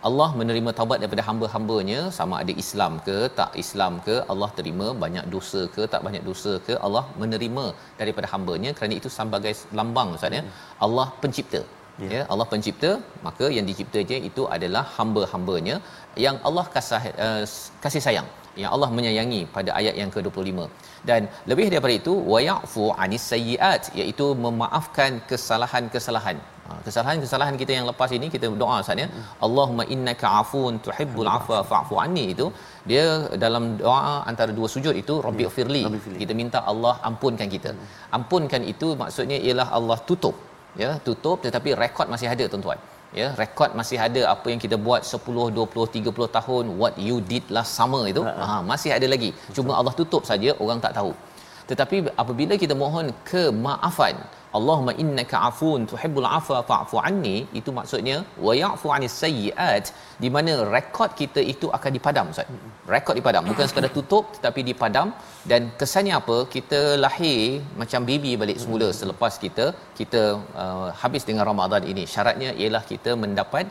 Allah 0.10 0.28
menerima 0.39 0.72
taubat 0.78 0.98
daripada 1.02 1.24
hamba-hambanya 1.28 2.00
sama 2.18 2.36
ada 2.42 2.54
Islam 2.63 2.94
ke 3.08 3.18
tak 3.38 3.52
Islam 3.63 3.94
ke 4.08 4.16
Allah 4.32 4.50
terima 4.58 4.88
banyak 5.04 5.26
dosa 5.36 5.62
ke 5.76 5.84
tak 5.94 6.02
banyak 6.08 6.24
dosa 6.30 6.54
ke 6.68 6.74
Allah 6.88 7.04
menerima 7.22 7.66
daripada 8.02 8.30
hambanya. 8.34 8.72
Kerana 8.78 8.96
itu 9.00 9.12
sebagai 9.18 9.54
lambang 9.80 10.12
ustaz 10.18 10.38
ya. 10.39 10.44
Allah 10.88 11.08
pencipta 11.24 11.62
ya. 12.04 12.10
ya. 12.16 12.22
Allah 12.34 12.48
pencipta 12.54 12.92
maka 13.28 13.48
yang 13.58 13.68
diciptanya 13.72 14.20
itu 14.30 14.46
adalah 14.58 14.86
hamba-hambanya 14.98 15.76
yang 16.26 16.38
Allah 16.50 16.66
kasih 16.78 17.04
uh, 17.28 17.44
kasih 17.86 18.04
sayang 18.08 18.30
yang 18.62 18.72
Allah 18.76 18.89
menyayangi 18.98 19.42
pada 19.56 19.72
ayat 19.80 19.96
yang 20.02 20.10
ke-25 20.16 20.66
dan 21.10 21.22
lebih 21.52 21.68
daripada 21.74 21.94
itu 22.02 22.13
wayafu 22.34 22.84
anis 23.04 23.26
sayyiat 23.32 23.84
iaitu 24.00 24.28
memaafkan 24.46 25.13
kesalahan-kesalahan. 25.32 26.38
Ha, 26.42 26.53
kesalahan-kesalahan 26.88 27.56
kita 27.62 27.71
yang 27.78 27.86
lepas 27.89 28.10
ini 28.17 28.28
kita 28.36 28.47
doa 28.62 28.76
Ustaz 28.84 29.04
ya. 29.04 29.08
Allahumma 29.45 29.84
innaka 29.95 30.28
afun 30.41 30.80
tuhibbul 30.86 31.30
afwa 31.38 31.60
fa'fu 31.71 31.95
anni 32.06 32.26
itu 32.34 32.47
dia 32.91 33.06
dalam 33.45 33.65
doa 33.82 34.13
antara 34.32 34.52
dua 34.60 34.69
sujud 34.76 34.95
itu 35.04 35.15
rabbi 35.28 35.45
firli. 35.58 35.84
Kita 36.23 36.36
minta 36.41 36.62
Allah 36.71 36.95
ampunkan 37.10 37.49
kita. 37.56 37.73
Ampunkan 38.17 38.63
itu 38.73 38.89
maksudnya 39.04 39.39
ialah 39.47 39.67
Allah 39.80 39.99
tutup 40.10 40.36
ya, 40.84 40.91
tutup 41.08 41.38
tetapi 41.45 41.71
rekod 41.84 42.10
masih 42.15 42.30
ada 42.34 42.47
tuan-tuan. 42.54 42.80
Ya, 43.19 43.28
rekod 43.41 43.71
masih 43.80 43.97
ada 44.06 44.21
apa 44.34 44.47
yang 44.52 44.62
kita 44.63 44.78
buat 44.86 45.02
10, 45.06 45.54
20, 45.58 45.86
30 45.97 46.28
tahun 46.38 46.63
what 46.80 46.95
you 47.08 47.17
did 47.32 47.45
last 47.56 47.71
summer 47.78 48.02
itu 48.12 48.21
ha, 48.26 48.58
masih 48.71 48.91
ada 48.95 49.08
lagi. 49.13 49.30
Cuma 49.58 49.71
Allah 49.80 49.93
tutup 49.99 50.23
saja 50.30 50.49
orang 50.63 50.82
tak 50.86 50.95
tahu. 50.97 51.12
Tetapi 51.71 51.97
apabila 52.23 52.54
kita 52.63 52.76
mohon 52.84 53.08
kemaafan 53.32 54.15
Allahumma 54.58 54.93
innaka 55.04 55.38
afun 55.49 55.82
tuhibbul 55.91 56.28
afwa 56.38 56.58
fa'fu 56.69 56.97
anni 57.10 57.38
itu 57.60 57.69
maksudnya 57.78 58.17
wa 58.45 58.54
ya'fu 58.62 58.88
'anis 58.93 59.15
sayyi'at 59.21 59.86
di 60.23 60.30
mana 60.36 60.54
rekod 60.76 61.12
kita 61.21 61.41
itu 61.54 61.67
akan 61.78 61.91
dipadam 61.97 62.28
Ustaz. 62.34 62.52
Rekod 62.93 63.15
dipadam 63.19 63.49
bukan 63.52 63.65
sekadar 63.69 63.91
tutup 63.97 64.26
tetapi 64.36 64.62
dipadam 64.69 65.10
dan 65.52 65.71
kesannya 65.80 66.13
apa? 66.19 66.38
Kita 66.56 66.82
lahir 67.06 67.41
macam 67.82 68.02
baby 68.10 68.34
balik 68.43 68.60
semula 68.65 68.89
selepas 68.99 69.34
kita 69.45 69.65
kita 70.02 70.21
uh, 70.63 70.89
habis 71.02 71.26
dengan 71.30 71.45
Ramadan 71.52 71.84
ini. 71.93 72.06
Syaratnya 72.13 72.52
ialah 72.62 72.84
kita 72.91 73.13
mendapat 73.23 73.65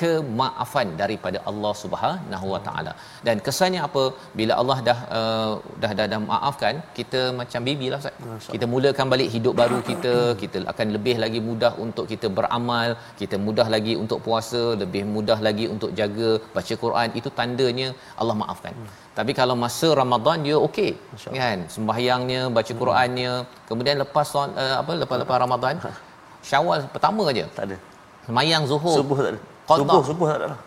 kemaafan 0.00 0.88
daripada 1.00 1.38
Allah 1.50 1.72
Subhanahu 1.82 2.46
Wa 2.52 2.60
Taala. 2.66 2.92
Dan 3.26 3.36
kesannya 3.46 3.80
apa 3.88 4.02
bila 4.38 4.52
Allah 4.60 4.78
dah 4.88 4.98
uh, 5.18 5.52
dah, 5.82 5.92
dah 5.98 6.06
dah 6.12 6.20
maafkan 6.30 6.74
kita 6.98 7.20
macam 7.40 7.60
baby 7.68 7.88
lah 7.92 8.00
Ustaz. 8.02 8.48
Kita 8.54 8.66
mulakan 8.74 9.06
balik 9.14 9.30
hidup 9.36 9.54
baru 9.62 9.78
kita, 9.90 10.14
kita 10.42 10.58
akan 10.72 10.88
lebih 10.96 11.16
lagi 11.24 11.42
mudah 11.48 11.72
untuk 11.86 12.06
kita 12.12 12.28
beramal, 12.38 12.88
kita 13.20 13.38
mudah 13.46 13.66
lagi 13.76 13.94
untuk 14.02 14.20
puasa, 14.26 14.62
lebih 14.82 15.04
mudah 15.16 15.38
lagi 15.48 15.66
untuk 15.74 15.92
jaga 16.00 16.30
baca 16.56 16.74
Quran. 16.84 17.08
Itu 17.20 17.30
tandanya 17.40 17.88
Allah 18.20 18.36
maafkan. 18.42 18.74
Hmm. 18.78 18.90
Tapi 19.18 19.32
kalau 19.40 19.54
masa 19.64 19.88
Ramadan 20.02 20.46
dia 20.46 20.56
okey. 20.66 20.90
Kan? 21.40 21.58
Sembahyangnya, 21.76 22.42
baca 22.56 22.72
Qurannya, 22.80 23.32
kemudian 23.68 23.96
lepas 24.04 24.28
uh, 24.42 24.76
apa 24.82 24.92
lepas-lepas 25.02 25.38
Ramadan 25.46 25.76
Syawal 26.48 26.86
pertama 26.94 27.22
aja. 27.30 27.44
Tak 27.56 27.64
ada. 27.68 27.76
Semayang 28.26 28.62
Zuhur. 28.70 28.96
Subuh 28.98 29.18
tak 29.24 29.32
ada. 29.34 29.40
Subuh, 29.70 30.02
subuh 30.10 30.26
tak 30.30 30.38
ada. 30.40 30.46
lah. 30.52 30.58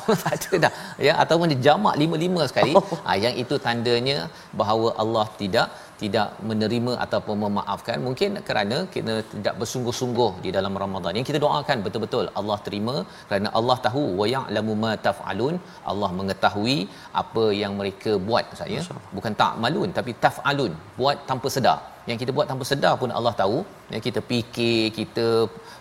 Pun 0.00 0.14
tak 0.24 0.34
ada 0.38 0.50
dah. 0.64 0.72
Ya, 1.06 1.14
ataupun 1.22 1.46
dia 1.52 1.60
jamak 1.68 1.94
lima-lima 2.02 2.42
sekali. 2.50 2.72
ha, 3.06 3.10
yang 3.24 3.34
itu 3.42 3.56
tandanya 3.66 4.18
bahawa 4.60 4.88
Allah 5.04 5.26
tidak 5.40 5.68
tidak 6.02 6.28
menerima 6.50 6.92
ataupun 7.04 7.36
memaafkan 7.44 7.98
mungkin 8.06 8.30
kerana 8.48 8.76
kita 8.94 9.14
tidak 9.32 9.54
bersungguh-sungguh 9.60 10.30
di 10.44 10.50
dalam 10.56 10.74
Ramadan. 10.82 11.12
Yang 11.18 11.26
kita 11.30 11.38
doakan 11.44 11.78
betul-betul 11.86 12.26
Allah 12.40 12.58
terima 12.66 12.96
kerana 13.28 13.48
Allah 13.58 13.76
tahu 13.86 14.04
wa 14.20 14.26
ya'lamu 14.34 14.74
ma 14.84 14.92
taf'alun. 15.06 15.56
Allah 15.92 16.10
mengetahui 16.20 16.78
apa 17.22 17.44
yang 17.62 17.74
mereka 17.80 18.12
buat 18.28 18.46
saya. 18.60 18.80
Bukan 19.16 19.34
tak 19.42 19.54
malun 19.64 19.90
tapi 19.98 20.14
taf'alun, 20.26 20.72
buat 21.00 21.18
tanpa 21.30 21.50
sedar. 21.56 21.80
yang 22.08 22.18
kita 22.20 22.32
buat 22.36 22.46
tanpa 22.48 22.64
sedar 22.70 22.94
pun 23.02 23.10
Allah 23.18 23.30
tahu 23.38 23.58
yang 23.92 24.02
kita 24.06 24.20
fikir 24.30 24.80
kita 24.96 25.26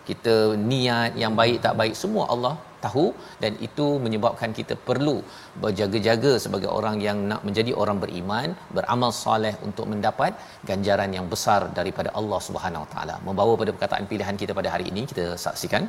kita 0.10 0.36
niat 0.72 1.12
yang 1.24 1.34
baik 1.40 1.58
tak 1.66 1.76
baik 1.82 1.96
semua 2.04 2.24
Allah 2.34 2.54
tahu 2.86 3.06
dan 3.44 3.54
itu 3.68 3.86
menyebabkan 4.06 4.52
kita 4.60 4.76
perlu 4.88 5.16
berjaga-jaga 5.64 6.32
sebagai 6.46 6.70
orang 6.78 6.98
yang 7.08 7.18
nak 7.32 7.42
menjadi 7.48 7.72
orang 7.82 7.98
beriman 8.04 8.50
beramal 8.78 9.12
soleh 9.24 9.54
untuk 9.68 9.88
mendapat 9.94 10.34
ganjaran 10.70 11.14
yang 11.18 11.28
besar 11.34 11.62
daripada 11.80 12.12
Allah 12.22 12.40
Subhanahu 12.48 12.88
Taala. 12.94 13.16
Membawa 13.30 13.54
pada 13.62 13.74
perkataan 13.76 14.08
pilihan 14.12 14.38
kita 14.42 14.54
pada 14.60 14.72
hari 14.76 14.88
ini 14.94 15.04
kita 15.14 15.26
saksikan 15.46 15.86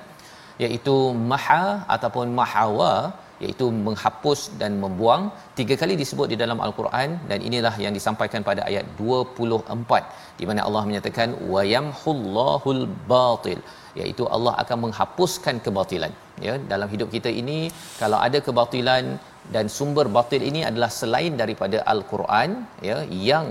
iaitu 0.64 0.96
maha 1.30 1.64
ataupun 1.94 2.26
mahawa 2.40 2.92
iaitu 3.42 3.66
menghapus 3.86 4.40
dan 4.60 4.72
membuang. 4.82 5.22
Tiga 5.58 5.74
kali 5.80 5.94
disebut 6.02 6.26
di 6.32 6.36
dalam 6.42 6.58
al-Quran 6.66 7.08
dan 7.30 7.38
inilah 7.48 7.74
yang 7.84 7.94
disampaikan 7.98 8.42
pada 8.48 8.62
ayat 8.70 8.86
24 8.98 10.38
di 10.40 10.44
mana 10.48 10.60
Allah 10.66 10.82
menyatakan 10.90 11.30
wayamhullahul 11.54 12.84
batil 13.12 13.60
iaitu 14.00 14.24
Allah 14.36 14.54
akan 14.62 14.78
menghapuskan 14.84 15.56
kebatilan 15.66 16.12
ya 16.46 16.54
dalam 16.72 16.88
hidup 16.94 17.08
kita 17.16 17.30
ini 17.42 17.58
kalau 18.02 18.18
ada 18.26 18.38
kebatilan 18.46 19.04
dan 19.54 19.66
sumber 19.76 20.06
batil 20.16 20.42
ini 20.50 20.60
adalah 20.70 20.90
selain 21.00 21.32
daripada 21.42 21.78
al-Quran 21.94 22.50
ya 22.88 22.98
yang 23.30 23.46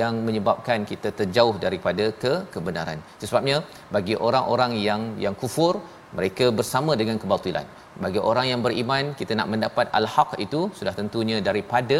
yang 0.00 0.14
menyebabkan 0.26 0.78
kita 0.90 1.08
terjauh 1.18 1.56
daripada 1.64 2.04
ke 2.22 2.32
kebenaran. 2.54 2.98
Sebabnya 3.30 3.58
bagi 3.96 4.14
orang-orang 4.28 4.72
yang 4.88 5.02
yang 5.24 5.34
kufur 5.42 5.74
mereka 6.18 6.46
bersama 6.58 6.92
dengan 7.00 7.16
kebatilan. 7.22 7.66
Bagi 8.04 8.20
orang 8.30 8.46
yang 8.50 8.60
beriman 8.66 9.04
kita 9.20 9.32
nak 9.38 9.48
mendapat 9.52 9.86
al-haq 9.98 10.30
itu 10.46 10.60
sudah 10.78 10.94
tentunya 11.00 11.38
daripada 11.48 11.98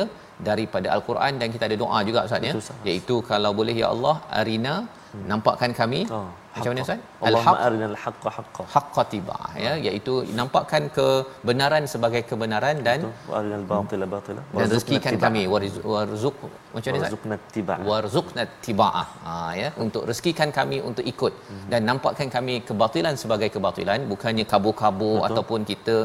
daripada 0.49 0.89
al-Quran 0.95 1.33
dan 1.41 1.49
kita 1.55 1.65
ada 1.69 1.77
doa 1.83 1.99
juga 2.09 2.23
ustaz 2.29 2.47
ya 2.49 2.55
iaitu 2.89 3.15
kalau 3.31 3.51
boleh 3.61 3.75
ya 3.83 3.89
Allah 3.95 4.17
arina 4.41 4.75
hmm. 4.85 5.25
nampakkan 5.31 5.73
kami 5.81 6.01
oh, 6.17 6.29
macam 6.57 6.71
mana 6.73 6.83
ustaz? 6.87 7.01
Al-haq. 7.31 7.57
arinal 7.67 7.97
haqqa 8.03 8.31
haqqa 8.37 8.65
haqqa 8.75 9.03
tiba 9.13 9.39
ya. 9.65 9.73
Iaitu 9.87 10.15
nampakkan 10.39 10.83
kebenaran 10.97 11.85
sebagai 11.93 12.23
kebenaran 12.31 12.77
dan 12.89 12.99
arinal 13.39 13.65
batila 13.71 14.07
batila. 14.15 14.43
dan 14.61 14.69
rezekikan 14.75 15.17
kami. 15.25 15.43
Warzuq 15.55 16.37
macam 16.77 16.91
mana 16.95 17.05
warzuqna 17.05 17.37
tiba 17.55 17.75
warzuqna 17.91 18.45
tiba 18.67 18.89
ha 18.97 19.37
ya. 19.63 19.69
Untuk 19.87 20.05
rezekikan 20.11 20.51
kami 20.59 20.79
untuk 20.91 21.07
ikut. 21.15 21.33
Hmm. 21.49 21.67
dan 21.73 21.81
nampakkan 21.89 22.29
kami 22.37 22.55
kebatilan 22.69 23.15
sebagai 23.23 23.49
kebatilan. 23.57 24.01
Bukannya 24.13 24.45
kabur-kabur 24.53 25.17
ataupun 25.29 25.61
kita 25.73 25.97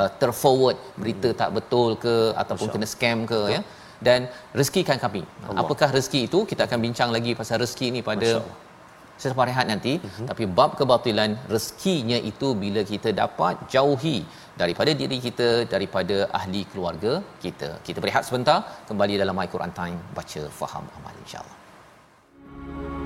uh, 0.00 0.10
terforward 0.22 0.78
berita 1.02 1.28
hmm. 1.30 1.38
tak 1.40 1.50
betul 1.58 1.90
ke 2.04 2.14
ataupun 2.42 2.66
Masya. 2.68 2.74
kena 2.76 2.88
scam 2.94 3.18
ke 3.32 3.40
Betul. 3.42 3.54
ya. 3.56 3.60
Dan 4.06 4.20
rezekikan 4.58 4.98
kami. 5.04 5.22
Allah. 5.44 5.60
Apakah 5.60 5.88
rezeki 5.96 6.20
itu? 6.28 6.38
Kita 6.50 6.62
akan 6.68 6.78
bincang 6.86 7.10
lagi 7.16 7.32
pasal 7.40 7.56
rezeki 7.62 7.86
ini 7.92 8.00
pada 8.10 8.28
selepas 9.22 9.46
rehat 9.50 9.66
nanti. 9.72 9.92
Uh-huh. 9.98 10.26
Tapi 10.30 10.44
bab 10.58 10.70
kebatilan 10.80 11.30
rezekinya 11.54 12.18
itu 12.30 12.50
bila 12.64 12.82
kita 12.92 13.10
dapat 13.22 13.54
jauhi 13.74 14.18
daripada 14.62 14.92
diri 15.00 15.18
kita, 15.26 15.48
daripada 15.74 16.16
ahli 16.40 16.62
keluarga 16.72 17.12
kita. 17.44 17.70
Kita 17.88 17.98
berehat 18.04 18.24
sebentar, 18.28 18.58
kembali 18.90 19.16
dalam 19.22 19.36
My 19.40 19.48
Quran 19.54 19.74
Time 19.80 19.98
baca 20.18 20.42
faham 20.60 20.84
amal 20.98 21.14
insya-Allah. 21.24 22.99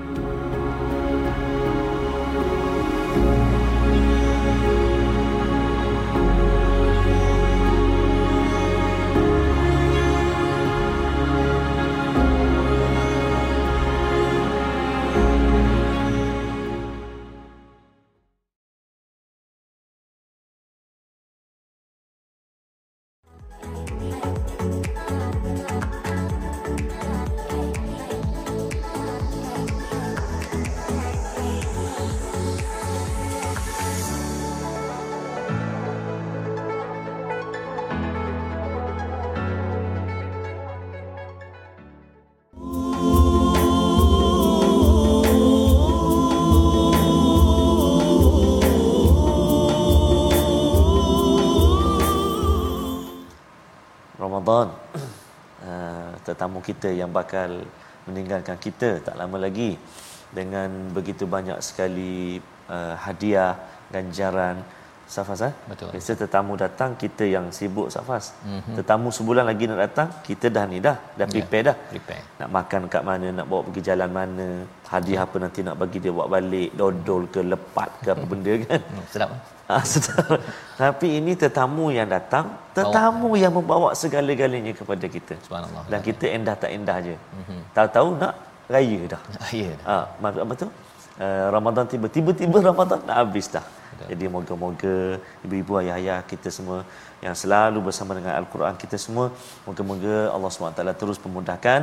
Tetamu 56.35 56.59
kita 56.59 56.91
yang 56.91 57.15
bakal 57.15 57.63
meninggalkan 58.03 58.59
kita 58.59 58.99
tak 58.99 59.15
lama 59.15 59.39
lagi. 59.39 59.79
Dengan 60.35 60.91
begitu 60.91 61.23
banyak 61.23 61.63
sekali 61.63 62.43
uh, 62.67 62.99
hadiah 62.99 63.55
ganjaran 63.87 64.59
Safas 65.05 65.39
eh? 65.45 65.53
Betul. 65.69 65.89
Biasa 65.93 66.11
tetamu 66.17 66.53
datang 66.57 66.97
kita 66.97 67.23
yang 67.29 67.53
sibuk 67.53 67.93
Safas. 67.93 68.33
Mm-hmm. 68.41 68.75
Tetamu 68.81 69.13
sebulan 69.13 69.45
lagi 69.45 69.69
nak 69.69 69.79
datang, 69.85 70.09
kita 70.25 70.49
dah 70.49 70.65
ni 70.65 70.81
dah, 70.81 70.97
dah 71.13 71.27
ya, 71.29 71.33
prepare 71.33 71.61
yeah. 71.61 71.69
dah. 71.69 71.77
Prepare. 71.93 72.23
Nak 72.41 72.49
makan 72.57 72.81
kat 72.93 73.03
mana, 73.05 73.27
nak 73.37 73.45
bawa 73.45 73.61
pergi 73.69 73.81
jalan 73.85 74.09
mana, 74.09 74.47
hadiah 74.89 75.21
apa 75.25 75.37
nanti 75.37 75.59
nak 75.61 75.77
bagi 75.77 75.97
dia 76.01 76.09
bawa 76.09 76.27
balik, 76.35 76.69
dodol 76.73 77.23
ke 77.29 77.41
lepat 77.45 77.89
ke 78.01 78.07
apa 78.17 78.25
benda 78.25 78.53
kan. 78.65 78.81
Hmm, 78.81 79.05
sedap. 79.13 79.29
Ah, 79.69 79.83
sedap. 79.93 80.41
Tapi 80.81 81.07
ini 81.21 81.31
tetamu 81.37 81.85
yang 81.93 82.09
datang, 82.09 82.57
tetamu 82.73 83.29
bawa. 83.29 83.43
yang 83.45 83.53
membawa 83.53 83.89
segala-galanya 83.93 84.73
kepada 84.73 85.05
kita. 85.05 85.37
Subhanallah. 85.45 85.85
Dan 85.85 85.99
kita 86.01 86.25
endah 86.33 86.55
tak 86.57 86.73
endah 86.73 86.97
je. 87.05 87.13
Mm-hmm. 87.13 87.59
Tahu-tahu 87.77 88.07
nak 88.17 88.33
raya 88.73 89.01
dah. 89.13 89.21
Raya 89.45 89.69
dah. 89.77 89.85
Ah, 89.85 90.05
apa 90.33 90.53
tu? 90.57 90.69
Uh, 91.15 91.47
Ramadan 91.47 91.87
tiba 91.87 92.11
tiba-tiba 92.11 92.59
Ramadan 92.59 92.99
dah 93.07 93.23
habis 93.23 93.47
dah. 93.47 93.63
Jadi 94.11 94.25
moga-moga 94.27 95.17
ibu-ibu 95.45 95.79
ayah-ayah 95.79 96.19
kita 96.27 96.51
semua 96.51 96.83
yang 97.23 97.35
selalu 97.41 97.79
bersama 97.87 98.11
dengan 98.17 98.35
Al-Quran 98.39 98.75
kita 98.75 98.99
semua 98.99 99.31
moga-moga 99.63 100.15
Allah 100.35 100.49
SWT 100.51 100.83
terus 100.99 101.17
memudahkan 101.23 101.81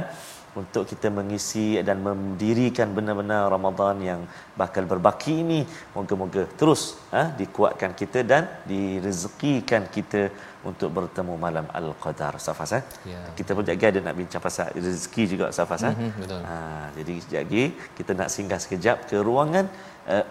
untuk 0.52 0.84
kita 0.84 1.08
mengisi 1.08 1.80
dan 1.80 2.04
mendirikan 2.04 2.92
benar-benar 2.92 3.48
Ramadan 3.48 3.96
yang 4.04 4.20
bakal 4.52 4.84
berbaki 4.84 5.40
ini. 5.40 5.60
Moga-moga 5.96 6.44
terus 6.60 7.00
ha, 7.08 7.32
dikuatkan 7.32 7.96
kita 7.96 8.20
dan 8.20 8.44
direzekikan 8.68 9.88
kita 9.88 10.28
untuk 10.70 10.88
bertemu 10.96 11.34
malam 11.44 11.66
Al-Qadar 11.78 12.34
Safas 12.46 12.70
eh? 12.78 12.82
ya. 13.12 13.20
kita 13.38 13.50
pun 13.56 13.64
jaga 13.70 13.86
ada 13.90 14.00
nak 14.06 14.14
bincang 14.20 14.42
pasal 14.46 14.70
rezeki 14.86 15.22
juga 15.32 15.46
Safas 15.58 15.82
eh? 15.90 15.94
mm-hmm, 15.94 16.20
betul. 16.22 16.40
Ha, 16.48 16.56
jadi 16.98 17.14
sekejap 17.22 17.42
lagi 17.44 17.64
kita 17.98 18.12
nak 18.20 18.28
singgah 18.34 18.60
sekejap 18.64 18.96
ke 19.10 19.16
ruangan 19.28 19.66
uh, 20.14 20.24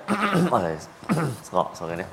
serak 1.48 1.70
suara 1.78 1.94
ni 2.00 2.06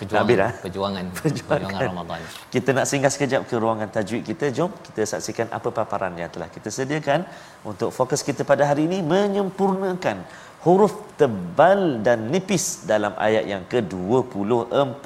perjuangan, 0.00 0.52
perjuangan 0.64 1.04
perjuangan 1.16 1.80
Ramadan 1.92 2.20
kita 2.54 2.70
nak 2.76 2.86
singgah 2.90 3.12
sekejap 3.14 3.42
ke 3.48 3.54
ruangan 3.56 3.88
tajwid 3.96 4.22
kita 4.30 4.52
jom 4.56 4.70
kita 4.86 5.00
saksikan 5.12 5.48
apa 5.58 5.68
paparan 5.78 6.12
yang 6.20 6.28
telah 6.34 6.48
kita 6.56 6.68
sediakan 6.68 7.24
untuk 7.64 7.88
fokus 7.98 8.20
kita 8.28 8.44
pada 8.44 8.68
hari 8.68 8.84
ini 8.88 9.00
menyempurnakan 9.14 10.47
huruf 10.63 10.95
tebal 11.19 11.99
dan 12.05 12.31
nipis 12.33 12.65
dalam 12.87 13.13
ayat 13.19 13.43
yang 13.53 13.63
ke-24 13.67 15.05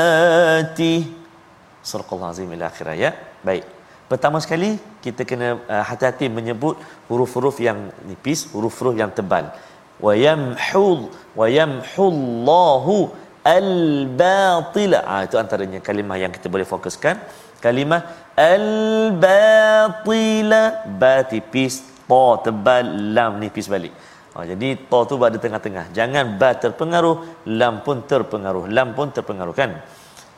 Surah 1.87 2.11
Al-Azim 2.19 2.51
ila 2.51 2.67
akhir 2.67 2.87
ayat. 2.99 3.15
Baik. 3.47 3.63
Pertama 4.11 4.43
sekali 4.43 4.75
kita 5.03 5.23
kena 5.23 5.55
uh, 5.55 5.85
hati-hati 5.87 6.27
menyebut 6.27 6.75
huruf-huruf 7.07 7.63
yang 7.63 7.95
nipis, 8.11 8.51
huruf-huruf 8.51 8.99
yang 8.99 9.11
tebal 9.15 9.55
yamhul 10.10 11.14
wa 11.38 11.46
yamhullahu 11.60 12.96
al-batila 13.46 15.00
ah 15.06 15.22
itu 15.28 15.38
antaranya 15.44 15.80
kalimah 15.88 16.18
yang 16.24 16.34
kita 16.34 16.48
boleh 16.54 16.66
fokuskan 16.74 17.16
kalimah 17.62 18.02
al-batila 18.50 19.84
ba 21.02 21.16
tipis 21.32 21.74
ta 22.10 22.26
tebal 22.46 22.86
lam 23.18 23.38
nipis 23.42 23.70
balik 23.70 23.94
Oh, 24.32 24.48
jadi 24.48 24.80
ta 24.90 25.00
tu 25.04 25.20
berada 25.20 25.36
tengah-tengah. 25.36 25.92
Jangan 25.92 26.40
ba 26.40 26.56
terpengaruh, 26.56 27.16
lam 27.60 27.84
pun 27.84 28.00
terpengaruh. 28.12 28.64
Lam 28.72 28.96
pun 28.96 29.12
terpengaruh 29.12 29.52
kan? 29.52 29.84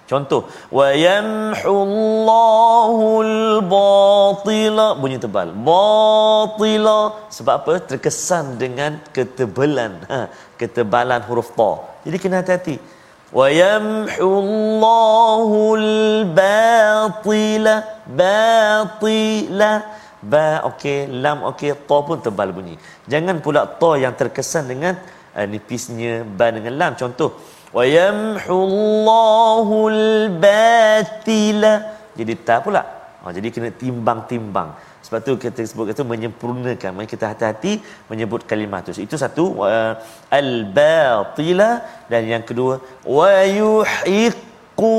Contoh, 0.04 0.52
wa 0.68 0.92
yamhullahul 0.92 3.64
batila 3.74 5.00
bunyi 5.00 5.16
tebal. 5.16 5.56
Batila. 5.56 7.32
Sebab 7.32 7.64
apa? 7.64 7.80
Terkesan 7.92 8.60
dengan 8.60 9.00
ketebalan, 9.16 10.04
ha, 10.12 10.28
ketebalan 10.60 11.24
huruf 11.24 11.56
ta. 11.56 11.80
Jadi 12.04 12.20
kena 12.20 12.44
hati-hati. 12.44 12.84
Wa 13.32 13.48
yamhullahul 13.48 15.88
batila 16.36 18.04
batila. 18.04 20.04
Ba 20.24 20.64
okey 20.72 21.12
lam 21.24 21.44
okey 21.52 21.72
ta 21.88 21.98
pun 22.08 22.18
tebal 22.24 22.50
bunyi. 22.56 22.76
Jangan 23.12 23.36
pula 23.44 23.68
ta 23.68 23.92
yang 24.00 24.16
terkesan 24.16 24.64
dengan 24.72 24.96
uh, 25.36 25.44
nipisnya 25.44 26.24
ba 26.24 26.48
dengan 26.56 26.80
lam. 26.80 26.96
Contoh 26.96 27.36
wa 27.78 27.84
yamhullahul 27.98 30.02
batila 30.46 31.74
jadi 32.20 32.34
tak 32.48 32.60
pula. 32.66 32.82
Ha, 33.22 33.32
jadi 33.38 33.48
kena 33.54 33.70
timbang-timbang. 33.84 34.70
Sebab 35.06 35.20
tu 35.26 35.34
kita 35.44 35.62
sebut 35.70 35.86
kata 35.92 36.04
menyempurnakan. 36.12 36.92
Mari 36.96 37.08
kita 37.14 37.26
hati-hati 37.32 37.74
menyebut 38.12 38.42
kalimah 38.50 38.80
tu. 38.86 38.92
Itu 39.08 39.16
satu 39.24 39.44
uh, 39.68 39.92
al 40.40 40.50
batila 40.78 41.70
dan 42.12 42.24
yang 42.34 42.44
kedua 42.50 42.74
wa 43.18 43.34
yuhiqqu 43.60 44.96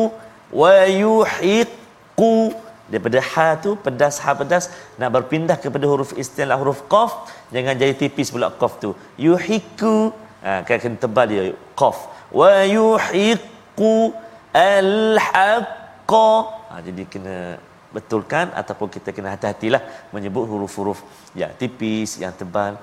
wa 0.60 0.74
yuhiqqu 1.02 2.34
daripada 2.92 3.20
ha 3.32 3.46
tu 3.64 3.70
pedas 3.84 4.16
ha 4.24 4.32
pedas 4.40 4.64
nak 5.00 5.10
berpindah 5.14 5.56
kepada 5.62 5.86
huruf 5.90 6.10
istilah 6.22 6.56
huruf 6.60 6.80
qaf 6.92 7.12
jangan 7.54 7.74
jadi 7.80 7.94
tipis 8.02 8.28
pula 8.34 8.48
qaf 8.60 8.72
tu. 8.82 8.90
Yuhiku 9.26 9.94
ha 10.44 10.52
kan 10.68 10.76
kena 10.82 10.98
tebal 11.04 11.26
dia 11.32 11.44
qaf 11.80 11.98
al 14.54 14.92
haqqa 15.28 16.30
ha, 16.70 16.80
jadi 16.86 17.02
kena 17.12 17.36
betulkan 17.96 18.46
ataupun 18.60 18.88
kita 18.96 19.10
kena 19.16 19.28
hati-hatilah 19.34 19.82
menyebut 20.14 20.44
huruf-huruf 20.50 21.00
yang 21.40 21.52
tipis 21.60 22.18
yang 22.22 22.34
tebal. 22.40 22.74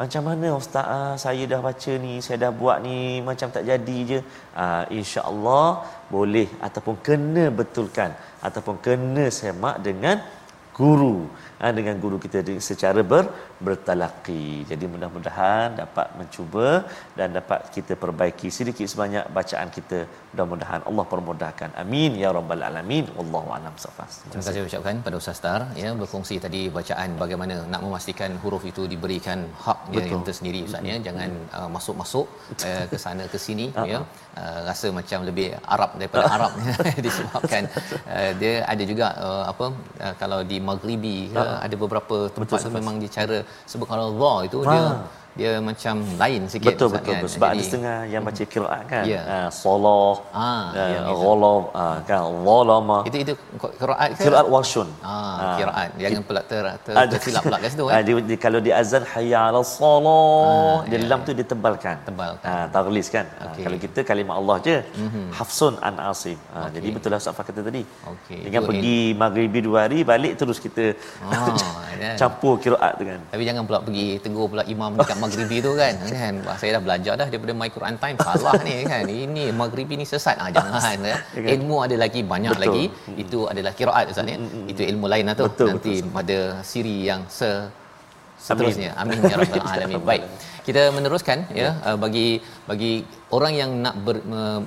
Macam 0.00 0.22
mana 0.28 0.48
ustaz? 0.60 0.86
Ah, 0.96 1.14
saya 1.22 1.44
dah 1.52 1.60
baca 1.66 1.92
ni 2.04 2.12
saya 2.24 2.36
dah 2.44 2.52
buat 2.60 2.78
ni 2.86 2.98
macam 3.28 3.48
tak 3.56 3.64
jadi 3.70 3.98
je. 4.10 4.18
Ah, 4.62 4.84
insya-Allah 4.98 5.66
boleh 6.14 6.48
ataupun 6.66 6.96
kena 7.06 7.44
betulkan 7.60 8.12
ataupun 8.48 8.76
kena 8.86 9.26
semak 9.40 9.76
dengan 9.86 10.16
guru 10.78 11.18
ha, 11.62 11.68
dengan 11.78 11.96
guru 12.04 12.16
kita 12.24 12.38
secara 12.68 13.00
ber, 13.12 13.24
bertalaki. 13.66 14.44
Jadi 14.70 14.84
mudah-mudahan 14.92 15.68
dapat 15.82 16.08
mencuba 16.20 16.68
dan 17.18 17.28
dapat 17.38 17.60
kita 17.76 17.94
perbaiki 18.04 18.48
sedikit 18.58 18.86
sebanyak 18.92 19.24
bacaan 19.38 19.68
kita. 19.76 19.98
Mudah-mudahan 20.32 20.80
Allah 20.90 21.06
permudahkan. 21.12 21.70
Amin 21.82 22.12
ya 22.22 22.30
rabbal 22.38 22.64
alamin. 22.68 23.06
Wallahu 23.18 23.48
a'lam 23.56 23.74
safas. 23.84 24.12
Terima 24.32 24.44
kasih 24.48 24.64
ucapkan 24.70 24.96
pada 25.06 25.16
Ustaz 25.22 25.40
Tar 25.46 25.60
ya 25.82 25.90
berkongsi 26.00 26.36
tadi 26.46 26.62
bacaan 26.78 27.10
bagaimana 27.22 27.56
nak 27.72 27.82
memastikan 27.86 28.32
huruf 28.42 28.64
itu 28.72 28.84
diberikan 28.92 29.38
hak 29.66 29.78
ya, 29.96 30.04
yang 30.12 30.24
tersendiri 30.30 30.62
Ustaz 30.68 30.90
ya. 30.90 30.96
Jangan 31.08 31.30
uh, 31.58 31.68
masuk-masuk 31.76 32.26
uh, 32.70 32.84
ke 32.92 32.96
sana 33.04 33.26
ke 33.34 33.40
sini 33.46 33.68
uh-huh. 33.70 33.88
ya. 33.92 34.00
Uh, 34.40 34.60
rasa 34.70 34.88
macam 34.98 35.20
lebih 35.28 35.46
Arab 35.74 35.90
daripada 36.00 36.26
Arab 36.36 36.52
disebabkan 37.06 37.62
uh, 38.14 38.30
dia 38.40 38.54
ada 38.72 38.82
juga 38.90 39.06
uh, 39.26 39.44
apa 39.52 39.66
uh, 40.04 40.14
kalau 40.22 40.40
di 40.50 40.58
Maghribi 40.70 41.18
uh 41.34 41.49
ada 41.58 41.74
beberapa 41.74 42.16
tempat 42.30 42.62
betul, 42.62 42.76
memang 42.78 42.94
dia 43.02 43.10
cara 43.10 43.38
subhanallah 43.66 44.36
itu 44.46 44.58
ha. 44.62 44.70
dia 44.70 44.84
dia 45.38 45.62
macam 45.62 45.94
lain 46.18 46.40
sikit 46.50 46.74
betul 46.74 46.88
betul, 46.90 47.14
kan? 47.14 47.30
sebab 47.30 47.48
Jadi, 47.50 47.54
ada 47.54 47.62
setengah 47.66 47.96
yang 48.10 48.22
baca 48.26 48.42
qiraat 48.52 48.82
kan? 48.90 49.04
Yeah. 49.06 49.22
Ya. 49.22 49.38
uh, 49.46 49.48
salah 49.54 50.14
ah 50.34 50.64
uh, 50.74 51.14
ghalam 51.22 51.62
uh, 51.82 51.96
kan? 52.08 52.22
Zalama 52.46 52.98
itu 53.06 53.18
itu 53.24 53.32
qiraat 53.78 54.10
ke? 54.18 54.22
Qiraat 54.26 54.46
warshun. 54.54 54.88
Ah 55.06 55.14
uh, 55.14 55.54
qiraat 55.58 55.88
jangan 56.02 56.22
pula 56.26 56.42
ter, 56.50 56.64
ter, 56.86 56.94
ter 56.98 57.06
tersilap 57.14 57.42
pula 57.46 57.58
kat 57.62 57.70
situ 57.74 57.84
kan 57.86 57.94
uh, 57.94 58.02
di, 58.06 58.12
di, 58.30 58.36
kalau 58.44 58.60
di 58.66 58.70
azan 58.80 59.04
hayya 59.12 59.40
ala 59.50 59.62
salah 59.62 60.18
ah, 60.50 60.78
di 60.90 60.96
yeah. 60.98 61.08
lam 61.10 61.20
tu 61.28 61.32
ditebalkan 61.40 61.96
tebalkan. 62.08 62.50
Uh, 62.50 62.66
taghlis 62.74 63.08
kan? 63.14 63.26
Okay. 63.30 63.62
uh, 63.62 63.64
kalau 63.70 63.78
kita 63.84 64.00
kalimah 64.10 64.34
Allah 64.40 64.56
je 64.66 64.76
mm-hmm. 64.82 65.26
hafsun 65.38 65.74
an 65.88 65.94
asim 66.10 66.34
uh, 66.34 66.66
okay. 66.66 66.70
jadi 66.74 66.88
betul 66.96 67.10
lah 67.14 67.22
Ustaz 67.22 67.38
kata 67.48 67.60
tadi. 67.70 67.82
Okay. 68.14 68.40
dengan 68.50 68.62
itu 68.66 68.70
pergi 68.70 68.98
in... 69.14 69.18
maghribi 69.22 69.60
dua 69.68 69.78
hari 69.86 70.00
balik 70.12 70.34
terus 70.42 70.58
kita 70.66 70.98
oh, 71.22 71.54
campur 72.20 72.58
qiraat 72.58 72.92
tu 72.98 73.04
kan? 73.06 73.20
Tapi 73.30 73.42
jangan 73.46 73.62
pula 73.70 73.78
pergi 73.86 74.06
tegur 74.26 74.46
pula 74.50 74.66
imam 74.74 74.98
dekat 74.98 75.16
maghribi 75.24 75.56
tu 75.66 75.72
kan. 75.80 75.94
Kan 76.12 76.34
saya 76.60 76.70
dah 76.76 76.82
belajar 76.86 77.12
dah 77.20 77.26
daripada 77.32 77.52
my 77.62 77.70
Quran 77.76 77.94
time. 78.02 78.16
Salah 78.26 78.54
ni 78.68 78.76
kan. 78.92 79.04
Ini 79.24 79.44
maghribi 79.60 79.94
ni 80.00 80.06
sesat. 80.12 80.36
Ah 80.44 80.50
jangan 80.56 80.96
ya. 81.12 81.16
ilmu 81.56 81.76
ada 81.86 81.96
lagi 82.04 82.20
banyak 82.32 82.54
Betul. 82.56 82.64
lagi. 82.64 82.84
Itu 83.24 83.38
adalah 83.52 83.72
qiraat 83.78 84.06
ustaz 84.14 84.32
ya. 84.32 84.38
Itu 84.72 84.82
ilmu 84.92 85.06
lain 85.12 85.24
lah 85.30 85.36
tu. 85.40 85.46
Betul. 85.50 85.68
nanti 85.72 85.94
Betul. 86.00 86.14
pada 86.16 86.38
siri 86.72 86.96
yang 87.10 87.22
se 87.38 87.50
seterusnya. 88.46 88.90
Amin, 89.00 89.18
amin 89.20 89.32
ya 89.32 89.36
rabbal 89.42 89.66
alamin. 89.74 90.02
Baik. 90.10 90.24
Kita 90.66 90.82
meneruskan 90.96 91.38
ya, 91.58 91.62
ya. 91.64 91.70
uh, 91.88 91.96
bagi 92.02 92.28
bagi 92.70 92.92
orang 93.36 93.52
yang 93.60 93.70
nak 93.84 93.94
ber, 94.06 94.16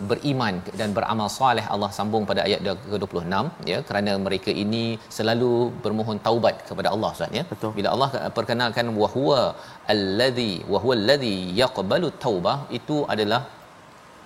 beriman 0.10 0.56
dan 0.80 0.89
beramal 0.98 1.28
soleh 1.38 1.66
Allah 1.74 1.89
sambung 1.98 2.24
pada 2.30 2.42
ayat 2.48 2.60
ke-26 2.94 3.46
ya 3.72 3.78
kerana 3.88 4.12
mereka 4.26 4.52
ini 4.63 4.84
selalu 5.18 5.52
bermohon 5.84 6.20
taubat 6.28 6.56
kepada 6.70 6.89
Allah 6.96 7.10
Ustaz 7.16 7.38
ya. 7.39 7.44
Betul. 7.52 7.72
bila 7.78 7.89
Allah 7.96 8.10
perkenalkan 8.38 8.88
wahwa 9.02 9.42
allazi 9.96 10.54
wahwa 10.74 10.93
allazi 11.00 11.36
yaqbalu 11.62 12.10
taubah 12.26 12.58
itu 12.80 12.98
adalah 13.15 13.41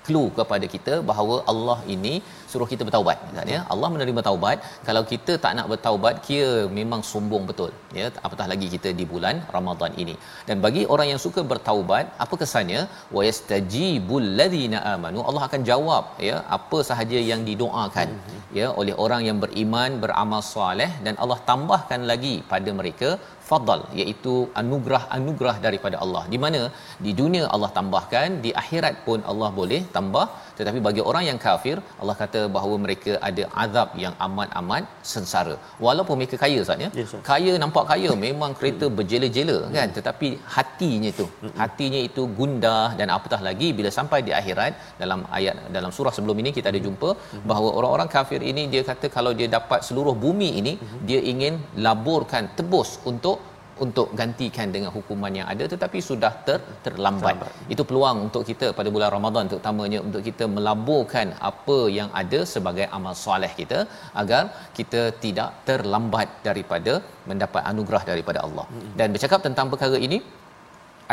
clue 0.07 0.27
kepada 0.39 0.65
kita 0.73 0.93
bahawa 1.09 1.35
Allah 1.51 1.77
ini 1.95 2.13
suruh 2.51 2.67
kita 2.71 2.83
bertaubat. 2.87 3.17
Kan 3.37 3.49
ya. 3.53 3.59
Allah 3.73 3.89
menerima 3.95 4.21
taubat 4.27 4.57
kalau 4.87 5.03
kita 5.11 5.33
tak 5.43 5.53
nak 5.57 5.67
bertaubat 5.71 6.15
kira 6.27 6.55
memang 6.79 7.01
sombong 7.11 7.45
betul 7.49 7.71
ya. 7.99 8.07
Apatah 8.25 8.47
lagi 8.53 8.67
kita 8.75 8.91
di 8.99 9.05
bulan 9.13 9.37
Ramadan 9.55 9.93
ini. 10.03 10.15
Dan 10.49 10.63
bagi 10.65 10.83
orang 10.95 11.09
yang 11.13 11.21
suka 11.25 11.43
bertaubat 11.53 12.05
apa 12.25 12.35
kesannya? 12.43 12.83
Wa 13.17 13.23
yastajibul 13.29 14.29
ladzina 14.41 14.81
amanu. 14.93 15.21
Allah 15.29 15.43
akan 15.49 15.63
jawab 15.71 16.05
ya 16.29 16.37
apa 16.59 16.79
sahaja 16.91 17.21
yang 17.31 17.43
didoakan. 17.49 18.09
Mm-hmm. 18.17 18.36
Ya 18.59 18.67
oleh 18.81 18.95
orang 19.05 19.21
yang 19.27 19.37
beriman 19.43 19.91
beramal 20.03 20.41
soleh 20.53 20.91
dan 21.05 21.15
Allah 21.23 21.39
tambahkan 21.49 22.01
lagi 22.11 22.35
pada 22.53 22.71
mereka 22.79 23.09
fadal 23.49 23.81
iaitu 24.01 24.33
anugerah-anugerah 24.61 25.55
daripada 25.65 25.97
Allah. 26.03 26.23
Di 26.33 26.37
mana? 26.43 26.61
Di 27.05 27.11
dunia 27.21 27.43
Allah 27.55 27.69
tambahkan 27.77 28.29
di 28.45 28.51
akhirat 28.61 28.95
pun 29.07 29.21
Allah 29.31 29.49
boleh 29.59 29.81
tambah. 29.97 30.25
Tetapi 30.57 30.79
bagi 30.87 31.01
orang 31.09 31.23
yang 31.29 31.39
kafir 31.45 31.75
Allah 32.01 32.15
kata 32.21 32.41
bahawa 32.55 32.75
mereka 32.85 33.11
ada 33.29 33.43
azab 33.63 33.89
yang 34.03 34.13
amat-amat 34.27 34.83
sengsara. 35.11 35.55
Walaupun 35.85 36.15
mereka 36.19 36.37
kaya 36.43 36.57
Ustaz 36.65 36.85
ya. 36.85 36.89
Yes, 36.99 37.13
kaya 37.29 37.53
nampak 37.63 37.85
kaya 37.91 38.11
memang 38.25 38.53
kereta 38.59 38.85
berjela-jela 38.99 39.57
hmm. 39.61 39.75
kan? 39.77 39.89
Tetapi 39.97 40.29
hatinya 40.55 41.09
itu 41.15 41.27
hmm. 41.29 41.53
hatinya 41.61 42.01
itu 42.09 42.23
gundah 42.39 42.87
dan 43.01 43.07
apatah 43.17 43.41
lagi 43.49 43.69
bila 43.79 43.91
sampai 43.99 44.21
di 44.29 44.33
akhirat. 44.41 44.73
Dalam 45.03 45.19
ayat 45.37 45.55
dalam 45.77 45.91
surah 45.97 46.13
sebelum 46.17 46.37
ini 46.43 46.51
kita 46.57 46.67
ada 46.73 46.81
jumpa 46.87 47.09
hmm. 47.15 47.45
bahawa 47.51 47.69
orang-orang 47.79 48.09
kafir 48.17 48.41
ini 48.51 48.63
dia 48.73 48.81
kata 48.89 49.07
kalau 49.17 49.31
dia 49.39 49.49
dapat 49.57 49.79
seluruh 49.87 50.15
bumi 50.25 50.49
ini 50.61 50.73
hmm. 50.77 51.03
dia 51.09 51.21
ingin 51.33 51.53
laburkan 51.87 52.45
tebus 52.57 52.91
untuk 53.11 53.37
untuk 53.85 54.07
gantikan 54.19 54.67
dengan 54.75 54.91
hukuman 54.95 55.33
yang 55.39 55.47
ada 55.53 55.65
tetapi 55.73 55.99
sudah 56.09 56.31
ter, 56.47 56.57
terlambat. 56.85 57.35
Terlambat. 57.35 57.71
Itu 57.73 57.83
peluang 57.89 58.17
untuk 58.27 58.43
kita 58.49 58.67
pada 58.79 58.89
bulan 58.95 59.09
Ramadan 59.15 59.49
terutamanya 59.51 59.99
untuk 60.07 60.21
kita 60.29 60.45
melaburkan 60.55 61.29
apa 61.49 61.77
yang 61.97 62.09
ada 62.21 62.39
sebagai 62.53 62.87
amal 62.97 63.15
soleh 63.25 63.51
kita 63.61 63.79
agar 64.21 64.43
kita 64.79 65.03
tidak 65.25 65.51
terlambat 65.69 66.29
daripada 66.47 66.95
mendapat 67.29 67.61
anugerah 67.71 68.03
daripada 68.11 68.41
Allah. 68.47 68.65
Dan 68.99 69.13
bercakap 69.15 69.41
tentang 69.47 69.69
perkara 69.73 69.99
ini 70.07 70.19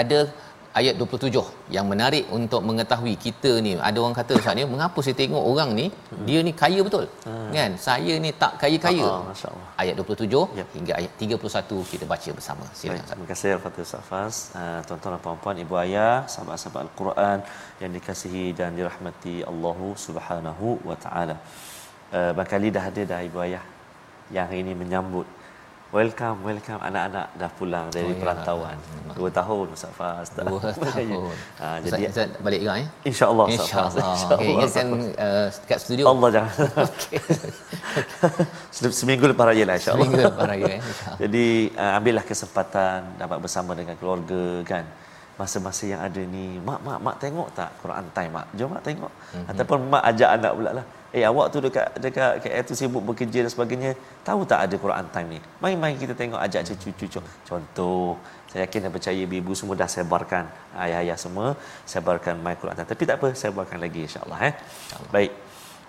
ada 0.03 0.21
ayat 0.79 0.95
27 1.01 1.71
yang 1.77 1.87
menarik 1.93 2.25
untuk 2.39 2.61
mengetahui 2.69 3.15
kita 3.25 3.51
ni. 3.67 3.73
Ada 3.89 3.99
orang 4.03 4.17
kata 4.21 4.33
Ustaz 4.39 4.55
ni 4.59 4.65
mengapa 4.75 4.99
saya 5.07 5.17
tengok 5.21 5.43
orang 5.51 5.71
ni 5.81 5.87
hmm. 5.89 6.25
dia 6.29 6.39
ni 6.47 6.53
kaya 6.63 6.81
betul? 6.87 7.05
Hmm. 7.27 7.51
kan? 7.57 7.73
Saya 7.87 8.15
ni 8.25 8.31
tak 8.43 8.53
kaya-kaya 8.63 9.07
oh, 9.11 9.23
masyaallah. 9.31 9.69
Ayat 9.83 9.95
27 10.03 10.59
yep. 10.59 10.69
hingga 10.77 10.93
ayat 11.01 11.13
31 11.23 11.93
kita 11.93 12.05
baca 12.13 12.31
bersama. 12.39 12.65
Silakan 12.79 13.07
terima 13.11 13.27
kasih 13.33 13.51
al-fatihah 13.59 13.89
safas. 13.95 14.35
Uh, 14.59 14.81
tuan-tuan 14.89 15.15
dan 15.15 15.23
puan-puan 15.27 15.57
ibu 15.65 15.77
ayah 15.85 16.15
sahabat-sahabat 16.35 16.81
al-Quran 16.87 17.39
yang 17.83 17.93
dikasihi 17.97 18.47
dan 18.59 18.71
dirahmati 18.79 19.37
Allah 19.53 19.79
Subhanahu 20.07 20.67
wa 20.91 20.99
taala. 21.07 21.39
Uh, 22.17 22.31
barangkali 22.37 22.69
dah 22.77 22.85
ada 22.91 23.03
dah 23.13 23.21
ibu 23.31 23.39
ayah 23.47 23.65
yang 24.35 24.47
hari 24.51 24.61
ini 24.65 24.75
menyambut 24.83 25.27
Welcome, 25.95 26.43
welcome 26.43 26.83
anak-anak 26.83 27.39
dah 27.39 27.51
pulang 27.55 27.87
dari 27.95 28.11
oh, 28.11 28.19
ya. 28.19 28.19
perantauan. 28.19 28.75
Ya. 28.75 29.15
Dua 29.15 29.31
tahun 29.31 29.67
Ustaz 29.79 29.95
Faz. 29.95 30.27
Dua 30.35 30.59
tahun. 30.91 31.31
ha, 31.63 31.79
jadi 31.87 32.11
Ustaz, 32.11 32.35
balik 32.43 32.67
juga 32.67 32.83
ya? 32.83 32.87
InsyaAllah 33.07 33.47
Ustaz 33.55 33.71
Faz. 33.71 33.95
InsyaAllah. 33.95 34.35
Okay, 34.35 34.51
ingatkan 34.51 34.89
uh, 35.15 35.47
kat 35.71 35.79
studio. 35.79 36.05
Allah 36.11 36.29
jangan. 36.35 36.51
okay. 36.91 37.19
Seminggu 38.99 39.31
lepas 39.31 39.47
raya 39.47 39.63
lah 39.71 39.79
insyaAllah. 39.79 40.03
Seminggu 40.03 40.27
lepas 40.35 40.47
raya. 40.51 40.67
Eh, 40.67 40.81
jadi 41.23 41.47
uh, 41.79 41.93
ambillah 42.03 42.25
kesempatan 42.27 42.99
dapat 43.15 43.39
bersama 43.39 43.79
dengan 43.79 43.95
keluarga 43.95 44.43
kan. 44.67 44.87
masa-masa 45.35 45.83
yang 45.83 45.99
ada 45.99 46.23
ni 46.23 46.63
mak 46.63 46.79
mak 46.87 46.99
mak 47.03 47.17
tengok 47.19 47.51
tak 47.59 47.67
Quran 47.83 48.07
time 48.15 48.39
mak 48.39 48.47
jom 48.55 48.71
mak 48.71 48.87
tengok 48.87 49.11
mm-hmm. 49.11 49.51
ataupun 49.51 49.79
mak 49.91 50.03
ajak 50.15 50.31
anak 50.31 50.53
pula 50.55 50.71
lah 50.79 50.87
eh 51.17 51.25
awak 51.31 51.47
tu 51.55 51.59
dekat 51.67 51.87
dekat 52.05 52.33
KL 52.43 52.65
tu 52.69 52.75
sibuk 52.81 53.03
bekerja 53.09 53.39
dan 53.45 53.51
sebagainya 53.55 53.91
tahu 54.29 54.41
tak 54.53 54.61
ada 54.67 54.77
Quran 54.85 55.07
time 55.15 55.29
ni? 55.35 55.41
Main-main 55.63 55.95
kita 56.03 56.15
tengok 56.21 56.41
ajak 56.47 56.63
cucu-cucu. 56.69 57.21
Contoh 57.49 58.19
saya 58.51 58.67
yakin 58.67 58.81
dan 58.87 58.93
percaya 58.97 59.21
ibu-ibu 59.27 59.53
semua 59.61 59.75
dah 59.83 59.89
sebarkan 59.95 60.45
ayah-ayah 60.85 61.19
semua 61.25 61.47
sebarkan 61.93 62.35
my 62.45 62.55
Quran 62.61 62.75
time. 62.79 62.91
Tapi 62.93 63.03
tak 63.11 63.17
apa 63.21 63.29
sebarkan 63.43 63.79
lagi 63.85 64.01
insyaallah 64.07 64.41
eh. 64.49 64.55
Insya 64.59 65.07
baik. 65.17 65.33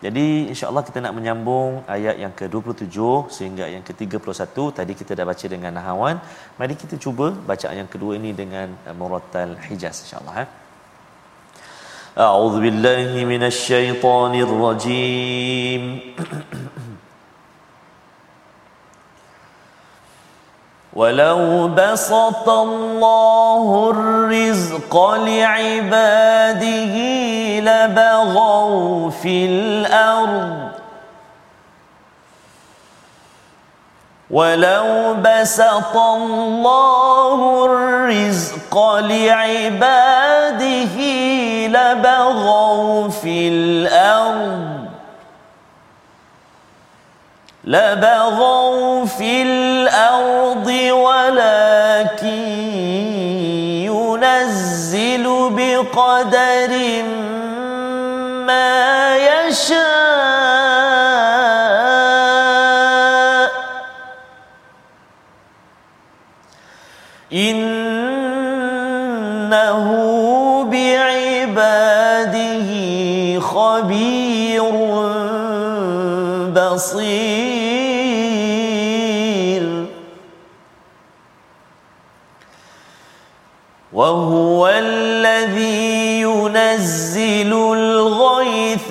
Jadi 0.06 0.28
insya-Allah 0.52 0.84
kita 0.88 1.00
nak 1.06 1.14
menyambung 1.18 1.72
ayat 1.96 2.16
yang 2.24 2.34
ke-27 2.40 2.98
sehingga 3.36 3.66
yang 3.76 3.84
ke-31. 3.88 4.58
Tadi 4.80 4.94
kita 5.02 5.12
dah 5.18 5.26
baca 5.32 5.46
dengan 5.54 5.72
nahawan. 5.78 6.16
Mari 6.60 6.76
kita 6.84 6.96
cuba 7.06 7.32
bacaan 7.52 7.78
yang 7.82 7.90
kedua 7.94 8.14
ini 8.20 8.32
dengan 8.42 8.76
uh, 8.86 8.96
murattal 9.00 9.56
Hijaz 9.68 10.04
insya-Allah 10.06 10.36
eh. 10.44 10.50
A'udzu 12.16 12.62
billahi 12.64 13.26
minasyaitonir 13.26 14.48
rajim. 14.48 15.84
ولو 20.96 21.68
بسط 21.76 22.50
الله 22.50 23.92
الرزق 23.92 24.94
لعباده 25.16 26.96
لبغوا 27.60 29.10
في 29.10 29.46
الأرض 29.46 30.72
ولو 34.30 35.16
بسط 35.20 35.96
الله 35.98 37.66
الرزق 37.66 38.96
لعباده 39.00 40.98
لبغوا 41.68 43.10
في 43.10 43.48
الأرض 43.50 44.76
لبغوا 47.64 49.06
في 49.06 49.42
الأرض 49.42 50.68
ولكن 50.92 52.28
ينزل 53.86 55.24
بقدر 55.52 57.04
ما 58.46 59.16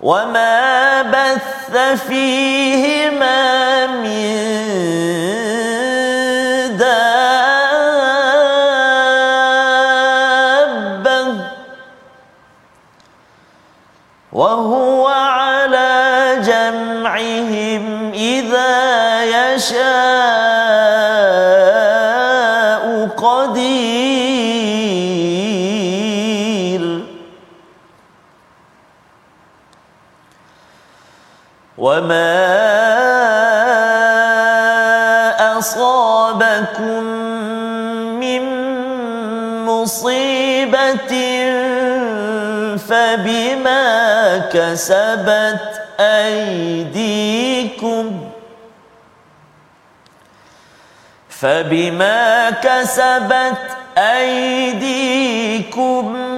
وما 0.00 1.02
بث 1.02 1.76
فيهما 2.08 3.86
من 3.86 4.30
دابة 6.76 7.60
وهو 14.32 15.06
على 15.08 16.36
جمعهم 16.44 18.12
إذا 18.14 19.24
يشاء 19.24 20.39
فبما 43.20 44.38
كسبت 44.52 45.82
أيديكم 46.00 47.40
فبما 51.28 52.50
كسبت 52.50 53.58
أيديكم 53.98 55.24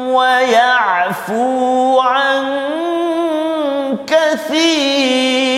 ويعفو 0.09 2.01
عن 2.01 2.43
كثير 4.07 5.53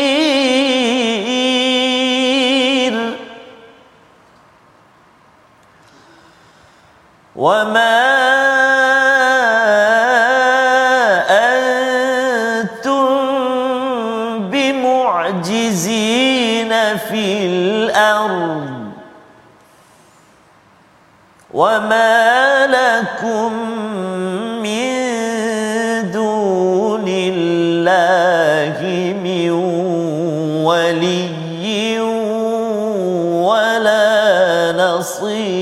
وما 7.36 8.03
وما 21.64 22.66
لكم 22.66 23.52
من 24.60 24.92
دون 26.12 27.08
الله 27.08 28.76
من 29.24 29.50
ولي 30.60 32.00
ولا 33.48 34.12
نصير 34.76 35.54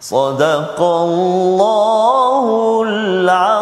صدق 0.00 0.78
الله 0.82 2.46
العظيم. 2.82 3.53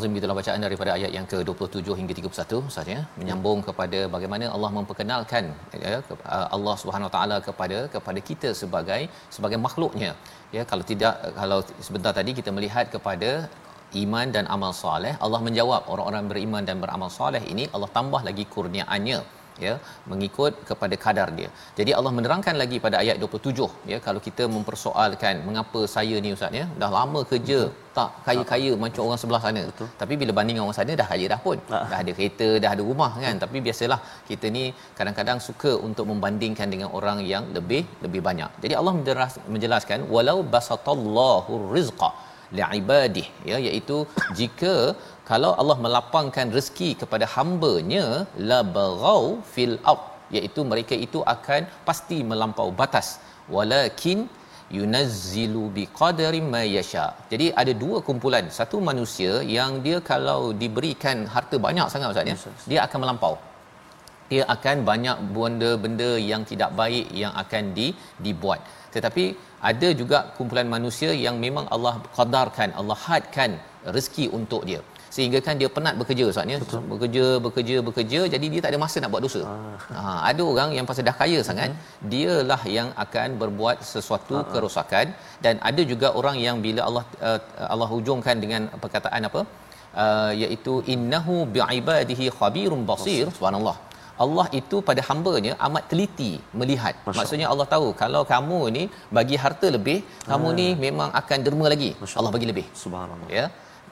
Nazim 0.00 0.16
gitulah 0.18 0.36
bacaan 0.38 0.60
daripada 0.66 0.90
ayat 0.96 1.10
yang 1.16 1.26
ke-27 1.30 1.96
hingga 2.00 2.12
31 2.18 2.68
Ustaz 2.70 2.86
ya. 2.92 3.00
Menyambung 3.20 3.58
kepada 3.66 3.98
bagaimana 4.14 4.44
Allah 4.56 4.70
memperkenalkan 4.76 5.44
ya 5.84 5.98
Allah 6.56 6.74
Subhanahu 6.82 7.08
Wa 7.08 7.14
Taala 7.16 7.36
kepada 7.48 7.78
kepada 7.94 8.20
kita 8.28 8.50
sebagai 8.60 9.00
sebagai 9.36 9.58
makhluknya. 9.66 10.12
Ya 10.56 10.62
kalau 10.70 10.86
tidak 10.92 11.16
kalau 11.40 11.58
sebentar 11.88 12.12
tadi 12.18 12.32
kita 12.38 12.52
melihat 12.58 12.86
kepada 12.94 13.30
iman 14.04 14.26
dan 14.36 14.46
amal 14.54 14.72
soleh 14.80 15.12
Allah 15.26 15.40
menjawab 15.46 15.82
orang-orang 15.92 16.24
beriman 16.32 16.64
dan 16.68 16.78
beramal 16.82 17.10
soleh 17.18 17.42
ini 17.52 17.66
Allah 17.76 17.90
tambah 17.98 18.22
lagi 18.28 18.46
kurniaannya 18.54 19.20
ya 19.66 19.74
mengikut 20.10 20.52
kepada 20.68 20.96
kadar 21.04 21.28
dia 21.38 21.48
jadi 21.78 21.90
Allah 21.98 22.12
menerangkan 22.18 22.56
lagi 22.62 22.78
pada 22.86 22.96
ayat 23.02 23.16
27 23.26 23.68
ya 23.92 23.98
kalau 24.06 24.20
kita 24.26 24.46
mempersoalkan 24.56 25.34
mengapa 25.48 25.82
saya 25.94 26.16
ni 26.24 26.32
ustaz 26.36 26.58
ya 26.60 26.64
dah 26.82 26.90
lama 26.98 27.22
kerja 27.32 27.58
Betul. 27.66 27.88
tak 27.98 28.10
kaya-kaya 28.26 28.72
ha. 28.74 28.80
macam 28.84 29.02
orang 29.06 29.20
sebelah 29.22 29.42
sana 29.46 29.62
Betul. 29.70 29.88
tapi 30.02 30.14
bila 30.22 30.34
banding 30.38 30.62
orang 30.64 30.78
sana 30.78 30.94
dah 31.02 31.08
kaya 31.12 31.26
dah 31.34 31.40
pun 31.46 31.58
ha. 31.72 31.80
dah 31.92 31.98
ada 32.02 32.12
kereta 32.18 32.48
dah 32.64 32.70
ada 32.74 32.82
rumah 32.90 33.10
kan 33.24 33.34
ha. 33.36 33.42
tapi 33.44 33.58
biasalah 33.66 34.00
kita 34.30 34.48
ni 34.56 34.64
kadang-kadang 35.00 35.40
suka 35.48 35.74
untuk 35.88 36.06
membandingkan 36.12 36.68
dengan 36.74 36.90
orang 37.00 37.20
yang 37.34 37.46
lebih 37.58 37.82
lebih 38.06 38.22
banyak 38.30 38.50
jadi 38.64 38.76
Allah 38.80 38.94
menjelaskan 39.54 40.00
walau 40.16 40.38
basatallahu 40.56 41.54
rizqa 41.76 42.10
li'ibadih 42.58 43.26
ya 43.50 43.56
iaitu 43.66 43.96
jika 44.38 44.74
kalau 45.30 45.50
Allah 45.60 45.76
melapangkan 45.84 46.46
rezeki 46.56 46.90
kepada 47.00 47.26
hamba-Nya 47.34 48.06
la 48.50 48.60
baghau 48.76 49.22
fil 49.52 49.76
ard 49.92 50.02
iaitu 50.36 50.60
mereka 50.70 50.94
itu 51.06 51.20
akan 51.34 51.62
pasti 51.88 52.18
melampau 52.30 52.68
batas. 52.80 53.08
Walakin 53.54 54.18
yunazzilu 54.78 55.62
biqadri 55.76 56.40
ma 56.54 56.62
yasha. 56.76 57.06
Jadi 57.32 57.46
ada 57.62 57.72
dua 57.82 57.98
kumpulan. 58.08 58.46
Satu 58.58 58.78
manusia 58.90 59.32
yang 59.58 59.72
dia 59.86 59.98
kalau 60.10 60.40
diberikan 60.62 61.26
harta 61.34 61.58
banyak 61.66 61.86
sangat 61.92 62.10
ustaz 62.14 62.30
ya 62.32 62.36
dia 62.72 62.80
akan 62.86 62.98
melampau. 63.04 63.34
Dia 64.32 64.42
akan 64.54 64.76
banyak 64.90 65.16
benda-benda 65.36 66.10
yang 66.30 66.42
tidak 66.50 66.70
baik 66.80 67.06
yang 67.22 67.32
akan 67.42 67.64
di 67.78 67.86
dibuat. 68.24 68.60
Tetapi 68.94 69.24
ada 69.70 69.88
juga 70.00 70.18
kumpulan 70.36 70.68
manusia 70.76 71.10
yang 71.24 71.36
memang 71.44 71.66
Allah 71.74 71.94
qadarkan 72.18 72.70
Allah 72.80 72.98
hadkan 73.08 73.50
rezeki 73.96 74.26
untuk 74.38 74.62
dia 74.68 74.80
sehingga 75.14 75.38
kan 75.46 75.54
dia 75.60 75.68
penat 75.76 75.94
bekerja 76.00 76.24
ustaz 76.30 76.52
ya 76.52 76.58
bekerja 76.90 77.24
bekerja 77.44 77.76
bekerja 77.88 78.20
jadi 78.34 78.46
dia 78.52 78.60
tak 78.64 78.70
ada 78.72 78.80
masa 78.84 78.96
nak 79.02 79.10
buat 79.14 79.22
dosa 79.26 79.40
ah. 79.52 79.78
ha, 80.00 80.12
ada 80.30 80.42
orang 80.52 80.70
yang 80.76 80.86
pasal 80.90 81.04
dah 81.08 81.16
kaya 81.22 81.38
sangat 81.48 81.70
hmm. 81.72 82.08
dialah 82.12 82.62
yang 82.76 82.88
akan 83.04 83.28
berbuat 83.42 83.78
sesuatu 83.92 84.36
ah. 84.40 84.46
kerosakan 84.52 85.06
dan 85.46 85.56
ada 85.70 85.84
juga 85.92 86.10
orang 86.20 86.38
yang 86.46 86.58
bila 86.66 86.82
Allah 86.88 87.04
uh, 87.28 87.40
Allah 87.74 87.88
hujungkan 87.94 88.38
dengan 88.44 88.64
perkataan 88.84 89.28
apa 89.30 89.42
uh, 90.04 90.32
iaitu 90.42 90.74
innahu 90.94 91.36
biibadihi 91.56 92.28
khabirun 92.40 92.82
basir 92.90 93.26
subhanallah 93.38 93.76
Allah 94.24 94.46
itu 94.58 94.76
pada 94.88 95.02
hamba-Nya 95.08 95.52
amat 95.66 95.84
teliti 95.90 96.32
melihat. 96.60 96.94
Masya 97.04 97.18
Maksudnya 97.18 97.46
Allah 97.52 97.66
tahu 97.74 97.86
kalau 98.02 98.20
kamu 98.32 98.58
ni 98.76 98.82
bagi 99.18 99.36
harta 99.42 99.68
lebih, 99.76 99.98
kamu 100.30 100.48
ni 100.58 100.66
ah. 100.72 100.74
memang 100.84 101.08
akan 101.20 101.38
derma 101.46 101.66
lagi. 101.72 101.90
Masya 102.02 102.16
Allah 102.20 102.32
bagi 102.36 102.48
lebih. 102.50 102.66
Subhanallah. 102.82 103.28
Ya. 103.38 103.46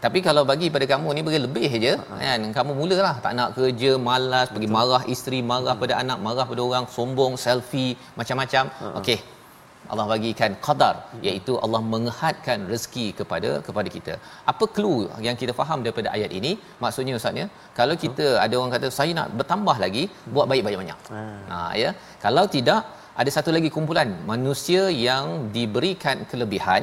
Tapi 0.05 0.19
kalau 0.27 0.43
bagi 0.51 0.67
pada 0.75 0.87
kamu 0.91 1.09
ni 1.17 1.23
bagi 1.29 1.41
lebih 1.47 1.71
je 1.85 1.95
kan 2.25 2.43
kamu 2.57 2.73
mulalah 2.81 3.15
tak 3.25 3.33
nak 3.39 3.49
kerja 3.57 3.91
malas 4.09 4.45
Betul. 4.47 4.55
pergi 4.55 4.69
marah 4.77 5.03
isteri 5.15 5.41
marah 5.51 5.75
uh-huh. 5.75 5.81
pada 5.83 5.95
anak 6.03 6.19
marah 6.27 6.47
pada 6.51 6.63
orang 6.69 6.85
sombong 6.97 7.35
selfie 7.45 7.93
macam-macam 8.19 8.65
uh-huh. 8.71 8.99
okey 9.01 9.19
Allah 9.93 10.07
bagikan 10.13 10.53
qadar 10.67 10.95
uh-huh. 11.01 11.25
iaitu 11.27 11.53
Allah 11.65 11.81
mengehadkan 11.95 12.69
rezeki 12.73 13.07
kepada 13.21 13.51
kepada 13.67 13.89
kita 13.97 14.15
apa 14.53 14.65
clue 14.77 15.03
yang 15.27 15.39
kita 15.43 15.55
faham 15.61 15.83
daripada 15.87 16.11
ayat 16.17 16.31
ini 16.41 16.53
maksudnya 16.85 17.19
ustaznya 17.21 17.47
kalau 17.81 17.97
kita 18.05 18.27
uh-huh. 18.29 18.45
ada 18.45 18.55
orang 18.61 18.75
kata 18.77 18.91
saya 19.01 19.15
nak 19.21 19.35
bertambah 19.41 19.77
lagi 19.85 20.05
uh-huh. 20.07 20.33
buat 20.37 20.47
baik 20.53 20.65
banyak-banyak 20.69 21.01
uh-huh. 21.11 21.43
ha 21.51 21.59
ya 21.83 21.93
kalau 22.27 22.47
tidak 22.57 22.83
ada 23.21 23.31
satu 23.39 23.51
lagi 23.59 23.69
kumpulan 23.77 24.09
manusia 24.33 24.83
yang 25.09 25.27
diberikan 25.59 26.19
kelebihan 26.31 26.83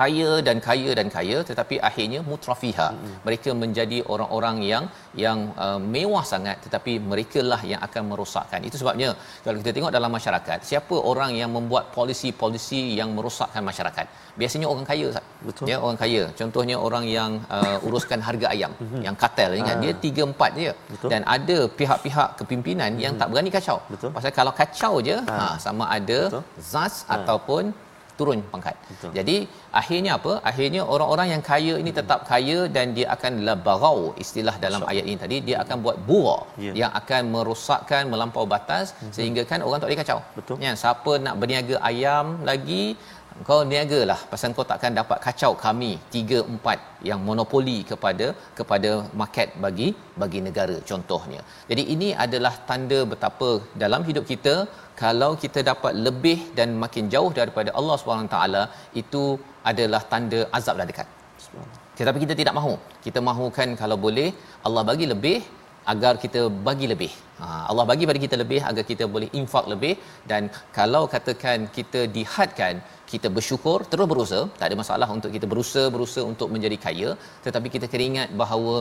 kaya 0.00 0.30
dan 0.46 0.58
kaya 0.66 0.90
dan 0.98 1.08
kaya 1.16 1.38
tetapi 1.50 1.76
akhirnya 1.88 2.20
mutrafiha 2.30 2.88
hmm. 2.94 3.16
mereka 3.26 3.50
menjadi 3.62 3.98
orang-orang 4.12 4.56
yang 4.72 4.84
yang 5.24 5.38
uh, 5.64 5.78
mewah 5.94 6.24
sangat 6.32 6.56
tetapi 6.66 6.92
merekalah 7.10 7.60
yang 7.72 7.80
akan 7.86 8.02
merosakkan 8.10 8.60
itu 8.68 8.76
sebabnya 8.82 9.08
kalau 9.44 9.56
kita 9.62 9.72
tengok 9.76 9.92
dalam 9.96 10.12
masyarakat 10.18 10.58
siapa 10.70 10.96
orang 11.12 11.32
yang 11.40 11.50
membuat 11.56 11.84
polisi-polisi 11.96 12.82
yang 13.00 13.10
merosakkan 13.18 13.64
masyarakat 13.70 14.06
biasanya 14.40 14.66
orang 14.72 14.86
kaya 14.90 15.08
betul 15.48 15.66
ya 15.72 15.76
orang 15.84 15.98
kaya 16.02 16.22
contohnya 16.40 16.76
orang 16.86 17.04
yang 17.16 17.30
uh, 17.56 17.86
uruskan 17.86 18.20
harga 18.28 18.46
ayam 18.54 18.72
hmm. 18.82 19.02
yang 19.06 19.16
kartel 19.22 19.52
kan 19.68 19.78
dia 19.84 19.94
3 20.06 20.30
4 20.32 20.64
je 20.64 20.72
betul. 20.92 21.08
dan 21.12 21.22
ada 21.36 21.58
pihak-pihak 21.80 22.28
kepimpinan 22.40 22.90
hmm. 22.94 23.02
yang 23.04 23.14
tak 23.20 23.28
berani 23.32 23.52
kacau 23.58 23.78
betul 23.92 24.10
pasal 24.16 24.32
kalau 24.40 24.52
kacau 24.60 24.94
je 25.08 25.16
ha, 25.30 25.36
ha 25.42 25.48
sama 25.66 25.84
ada 25.98 26.18
betul. 26.26 26.42
zas 26.72 26.96
ha. 27.02 27.12
ataupun 27.16 27.64
turun 28.20 28.40
pangkat. 28.52 28.76
Betul. 28.90 29.10
Jadi 29.18 29.36
akhirnya 29.80 30.12
apa? 30.18 30.32
Akhirnya 30.50 30.82
orang-orang 30.94 31.28
yang 31.34 31.42
kaya 31.50 31.74
ini 31.82 31.92
tetap 31.98 32.20
kaya 32.30 32.58
dan 32.76 32.86
dia 32.96 33.06
akan 33.16 33.32
labarau 33.48 33.98
istilah 34.24 34.54
dalam 34.64 34.82
ayat 34.92 35.04
ini 35.08 35.18
tadi 35.24 35.38
dia 35.48 35.56
akan 35.64 35.76
buat 35.84 35.96
bura 36.08 36.38
yeah. 36.64 36.74
yang 36.82 36.92
akan 37.00 37.22
merosakkan 37.34 38.02
melampau 38.12 38.44
batas 38.54 38.86
mm-hmm. 38.92 39.14
sehingga 39.16 39.44
kan 39.52 39.60
orang 39.66 39.80
tak 39.80 39.88
boleh 39.90 40.00
kacau. 40.02 40.20
Betul. 40.38 40.56
Ya, 40.66 40.72
siapa 40.82 41.12
nak 41.26 41.36
berniaga 41.42 41.76
ayam 41.90 42.26
lagi 42.50 42.84
kau 43.48 43.58
niagalah 43.70 44.18
pasal 44.30 44.54
kau 44.56 44.66
takkan 44.70 44.92
dapat 44.98 45.18
kacau 45.26 45.52
kami 45.64 45.90
3 46.14 46.40
4 46.56 47.06
yang 47.08 47.20
monopoli 47.28 47.76
kepada 47.90 48.26
kepada 48.58 48.90
market 49.20 49.48
bagi 49.64 49.88
bagi 50.22 50.40
negara 50.46 50.76
contohnya. 50.90 51.40
Jadi 51.70 51.84
ini 51.94 52.08
adalah 52.24 52.54
tanda 52.70 52.98
betapa 53.12 53.50
dalam 53.84 54.02
hidup 54.08 54.26
kita 54.32 54.54
kalau 55.02 55.30
kita 55.44 55.62
dapat 55.70 55.94
lebih 56.06 56.38
dan 56.58 56.70
makin 56.84 57.06
jauh 57.14 57.32
daripada 57.40 57.72
Allah 57.80 57.96
Subhanahu 58.02 58.32
taala 58.36 58.62
itu 59.02 59.24
adalah 59.72 60.02
tanda 60.12 60.42
azab 60.58 60.76
dah 60.80 60.88
dekat. 60.90 61.08
Tetapi 61.98 62.18
kita 62.24 62.34
tidak 62.40 62.54
mahu. 62.58 62.74
Kita 63.06 63.20
mahukan 63.30 63.70
kalau 63.80 63.96
boleh 64.04 64.28
Allah 64.66 64.82
bagi 64.90 65.06
lebih 65.12 65.38
agar 65.92 66.12
kita 66.22 66.40
bagi 66.68 66.86
lebih. 66.92 67.12
Ha, 67.40 67.46
Allah 67.70 67.84
bagi 67.90 68.04
pada 68.08 68.20
kita 68.24 68.36
lebih 68.42 68.60
agar 68.70 68.84
kita 68.90 69.04
boleh 69.14 69.28
infak 69.40 69.66
lebih 69.72 69.94
dan 70.30 70.42
kalau 70.78 71.02
katakan 71.14 71.68
kita 71.76 72.00
dihadkan 72.16 72.74
kita 73.12 73.28
bersyukur 73.36 73.78
terus 73.90 74.06
berusaha. 74.12 74.42
Tak 74.60 74.66
ada 74.68 74.76
masalah 74.82 75.08
untuk 75.16 75.30
kita 75.36 75.46
berusaha 75.52 75.86
berusaha 75.94 76.24
untuk 76.32 76.48
menjadi 76.54 76.76
kaya. 76.84 77.10
Tetapi 77.46 77.68
kita 77.74 77.86
kena 77.92 78.04
ingat 78.10 78.28
bahawa 78.42 78.74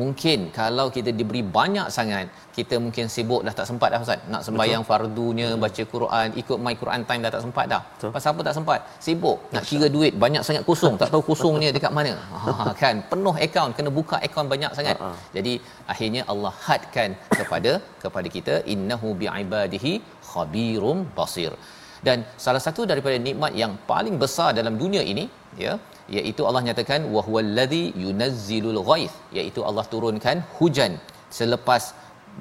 mungkin 0.00 0.38
kalau 0.58 0.86
kita 0.96 1.10
diberi 1.18 1.42
banyak 1.58 1.88
sangat 1.96 2.26
kita 2.58 2.74
mungkin 2.84 3.06
sibuk 3.14 3.42
dah 3.46 3.54
tak 3.60 3.66
sempat 3.70 3.88
dah 3.94 4.00
ustaz. 4.06 4.20
Nak 4.34 4.42
sembahyang 4.48 4.82
Betul. 4.84 4.90
fardunya 4.92 5.48
baca 5.64 5.82
Quran 5.94 6.28
ikut 6.42 6.58
my 6.66 6.74
Quran 6.82 7.02
time 7.08 7.22
dah 7.26 7.32
tak 7.36 7.42
sempat 7.46 7.66
dah. 7.74 7.82
Betul. 7.94 8.12
pasal 8.16 8.30
apa 8.34 8.42
tak 8.48 8.56
sempat? 8.58 8.80
Sibuk. 9.06 9.38
Nak 9.54 9.64
kira 9.70 9.88
duit 9.96 10.14
banyak 10.24 10.42
sangat 10.48 10.64
kosong. 10.70 10.96
Tak 11.02 11.10
tahu 11.14 11.22
kosongnya 11.30 11.70
dekat 11.78 11.92
mana. 11.98 12.14
Ha, 12.44 12.72
kan? 12.82 12.96
Penuh 13.12 13.36
akaun 13.46 13.72
kena 13.76 13.90
buka 13.98 14.16
akaun 14.26 14.48
banyak 14.54 14.72
sangat. 14.78 14.96
Uh-huh. 15.04 15.16
jadi 15.36 15.52
akhirnya 15.92 16.22
Allah 16.32 16.52
hadkan 16.66 17.10
kepada 17.38 17.72
kepada 18.02 18.28
kita 18.36 18.54
innahu 18.74 19.08
biibadihi 19.20 19.92
khabirum 20.30 20.98
basir 21.18 21.52
dan 22.06 22.18
salah 22.44 22.62
satu 22.66 22.82
daripada 22.90 23.16
nikmat 23.26 23.52
yang 23.62 23.72
paling 23.90 24.16
besar 24.22 24.48
dalam 24.60 24.76
dunia 24.82 25.02
ini 25.12 25.24
ya 25.64 25.74
iaitu 26.18 26.42
Allah 26.48 26.62
nyatakan 26.68 27.02
wa 27.14 27.20
huwallazi 27.26 27.84
yunazzilul 28.04 28.80
ghaith 28.90 29.14
iaitu 29.38 29.60
Allah 29.68 29.84
turunkan 29.92 30.38
hujan 30.58 30.94
selepas 31.38 31.84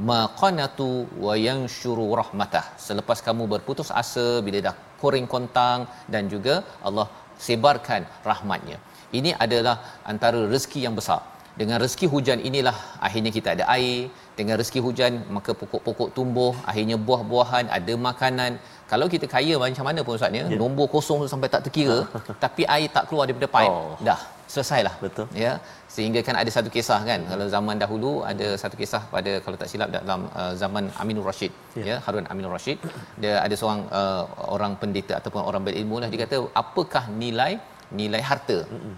maqanatu 0.10 0.90
wa 1.26 1.34
yanshuru 1.48 2.08
rahmatah 2.22 2.66
selepas 2.88 3.20
kamu 3.28 3.44
berputus 3.54 3.92
asa 4.02 4.28
bila 4.46 4.60
dah 4.68 4.76
koring 5.02 5.28
kontang 5.34 5.80
dan 6.14 6.24
juga 6.34 6.56
Allah 6.88 7.08
sebarkan 7.48 8.02
rahmatnya. 8.30 8.78
Ini 9.18 9.32
adalah 9.46 9.76
antara 10.12 10.40
rezeki 10.54 10.82
yang 10.88 10.96
besar. 11.00 11.22
Dengan 11.60 11.78
rezeki 11.84 12.08
hujan 12.14 12.40
inilah 12.50 12.74
akhirnya 13.08 13.32
kita 13.38 13.50
ada 13.56 13.66
air. 13.76 14.10
Dengan 14.38 14.56
rezeki 14.62 14.80
hujan 14.86 15.14
maka 15.36 15.52
pokok-pokok 15.60 16.10
tumbuh 16.18 16.54
akhirnya 16.70 16.98
buah-buahan 17.08 17.66
ada 17.78 17.94
makanan 18.08 18.52
kalau 18.92 19.06
kita 19.14 19.26
kaya 19.34 19.56
macam 19.64 19.86
mana 19.90 20.00
pun 20.06 20.14
ustaz 20.20 20.38
ya 20.40 20.44
yeah. 20.44 20.60
nombor 20.62 20.86
kosong 20.94 21.20
tu 21.24 21.28
sampai 21.34 21.50
tak 21.54 21.62
terkira 21.66 22.00
tapi 22.44 22.64
air 22.76 22.90
tak 22.96 23.06
keluar 23.10 23.26
daripada 23.28 23.50
pipe 23.56 23.74
oh. 23.74 23.96
dah 24.10 24.20
selesailah 24.54 24.96
betul 25.04 25.28
ya 25.44 25.52
sehingga 25.96 26.20
kan 26.28 26.36
ada 26.42 26.52
satu 26.56 26.70
kisah 26.76 27.00
kan 27.10 27.20
hmm. 27.22 27.30
kalau 27.32 27.46
zaman 27.56 27.76
dahulu 27.84 28.12
ada 28.32 28.48
satu 28.62 28.76
kisah 28.82 29.02
pada 29.14 29.32
kalau 29.46 29.58
tak 29.62 29.70
silap 29.72 29.90
dalam 29.96 30.22
uh, 30.42 30.54
zaman 30.62 30.86
Aminur 31.02 31.26
Rashid 31.30 31.52
yeah. 31.80 31.86
ya 31.90 31.96
Harun 32.06 32.28
Aminur 32.34 32.54
Rashid 32.56 32.78
dia 33.24 33.34
ada 33.46 33.56
seorang 33.62 33.82
uh, 34.02 34.24
orang 34.56 34.76
pendeta 34.82 35.16
ataupun 35.20 35.42
orang 35.52 35.64
berilmu 35.70 35.98
lah 36.04 36.10
dia 36.14 36.22
kata 36.26 36.40
apakah 36.64 37.04
nilai 37.24 37.54
nilai 38.02 38.22
harta 38.30 38.58
hmm. 38.74 38.94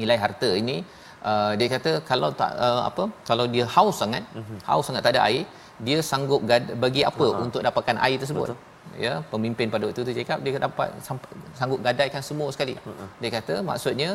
nilai 0.00 0.16
harta 0.24 0.50
ini 0.62 0.76
uh, 1.30 1.52
dia 1.60 1.68
kata 1.74 1.92
kalau 2.10 2.30
tak 2.40 2.52
uh, 2.68 2.82
apa 2.90 3.06
kalau 3.30 3.46
dia 3.56 3.66
haus 3.76 3.98
sangat 4.04 4.24
hmm. 4.38 4.58
haus 4.70 4.86
sangat 4.90 5.04
tak 5.06 5.14
ada 5.16 5.22
air 5.28 5.44
dia 5.86 5.98
sanggup 6.10 6.40
bagi 6.84 7.02
apa 7.10 7.26
uh-huh. 7.28 7.44
untuk 7.46 7.60
dapatkan 7.68 7.96
air 8.06 8.18
tersebut 8.22 8.48
Betul 8.48 8.74
ya 9.04 9.12
pemimpin 9.32 9.68
pada 9.74 9.84
waktu 9.88 10.02
itu 10.04 10.12
cakap 10.18 10.38
dia 10.44 10.60
dapat 10.66 10.88
sanggup 11.58 11.80
gadaikan 11.86 12.22
semua 12.28 12.48
sekali 12.54 12.74
dia 13.20 13.30
kata 13.36 13.54
maksudnya 13.70 14.10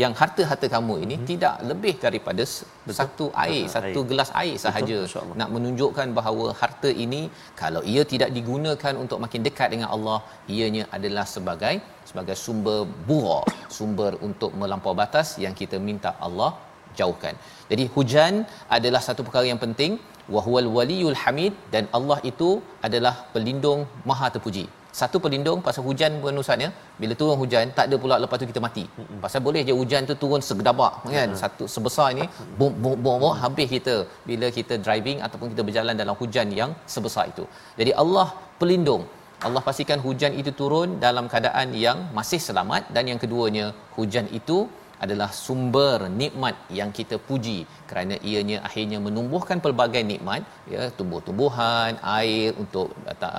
yang 0.00 0.12
harta-harta 0.20 0.66
kamu 0.74 0.94
ini 1.04 1.14
uh-huh. 1.16 1.28
tidak 1.30 1.54
lebih 1.70 1.94
daripada 2.04 2.44
Betul. 2.44 2.96
satu 2.98 3.26
air 3.44 3.62
uh-huh. 3.62 3.74
satu 3.74 4.00
air. 4.02 4.08
gelas 4.10 4.30
air 4.42 4.56
sahaja 4.64 4.98
nak 5.40 5.50
menunjukkan 5.56 6.08
bahawa 6.18 6.46
harta 6.60 6.90
ini 7.04 7.22
kalau 7.62 7.82
ia 7.92 8.04
tidak 8.12 8.30
digunakan 8.38 8.94
untuk 9.02 9.20
makin 9.24 9.42
dekat 9.48 9.70
dengan 9.74 9.88
Allah 9.96 10.18
ianya 10.56 10.84
adalah 10.98 11.26
sebagai 11.34 11.74
sebagai 12.10 12.36
sumber 12.44 12.78
bura 13.08 13.40
sumber 13.78 14.12
untuk 14.28 14.52
melampau 14.60 14.94
batas 15.02 15.30
yang 15.44 15.56
kita 15.62 15.78
minta 15.88 16.12
Allah 16.28 16.52
jauhkan 17.00 17.34
jadi 17.72 17.84
hujan 17.96 18.34
adalah 18.76 19.02
satu 19.08 19.22
perkara 19.26 19.46
yang 19.52 19.62
penting 19.66 19.94
wa 20.34 20.40
huwal 20.46 20.68
waliyul 20.76 21.18
hamid 21.22 21.52
dan 21.74 21.84
Allah 21.98 22.18
itu 22.30 22.50
adalah 22.88 23.14
pelindung 23.34 23.80
maha 24.10 24.28
terpuji. 24.34 24.66
Satu 24.98 25.16
pelindung 25.24 25.58
pasal 25.66 25.82
hujan 25.88 26.12
pun 26.22 26.40
ustaz 26.42 26.64
ya. 26.64 26.70
Bila 27.00 27.14
turun 27.20 27.36
hujan 27.42 27.70
tak 27.76 27.84
ada 27.88 27.96
pula 28.02 28.16
lepas 28.22 28.36
tu 28.40 28.46
kita 28.50 28.60
mati. 28.66 28.84
Pasal 29.24 29.40
boleh 29.46 29.62
je 29.68 29.74
hujan 29.80 30.08
tu 30.10 30.14
turun 30.22 30.42
segedabak 30.48 30.94
kan? 31.16 31.30
Satu 31.42 31.64
sebesar 31.74 32.08
ini 32.14 32.24
bom 32.58 32.72
bom 32.82 32.96
bom, 33.04 33.16
bom 33.24 33.34
habis 33.42 33.68
kita. 33.74 33.96
Bila 34.30 34.48
kita 34.58 34.76
driving 34.86 35.20
ataupun 35.26 35.48
kita 35.52 35.62
berjalan 35.68 35.94
dalam 36.02 36.16
hujan 36.22 36.48
yang 36.60 36.72
sebesar 36.94 37.26
itu. 37.32 37.46
Jadi 37.80 37.94
Allah 38.02 38.28
pelindung. 38.62 39.04
Allah 39.46 39.62
pastikan 39.66 40.00
hujan 40.06 40.32
itu 40.40 40.50
turun 40.60 40.98
dalam 41.06 41.26
keadaan 41.32 41.68
yang 41.84 41.98
masih 42.18 42.40
selamat. 42.48 42.90
Dan 42.94 43.04
yang 43.12 43.20
keduanya 43.24 43.66
hujan 43.98 44.26
itu 44.40 44.58
adalah 45.04 45.28
sumber 45.44 45.96
nikmat 46.20 46.54
yang 46.78 46.90
kita 46.98 47.16
puji 47.28 47.58
kerana 47.90 48.14
ianya 48.30 48.58
akhirnya 48.68 48.98
menumbuhkan 49.06 49.58
pelbagai 49.64 50.02
nikmat 50.12 50.42
ya 50.74 50.84
tumbuh-tumbuhan 50.98 51.92
air 52.18 52.48
untuk 52.62 52.88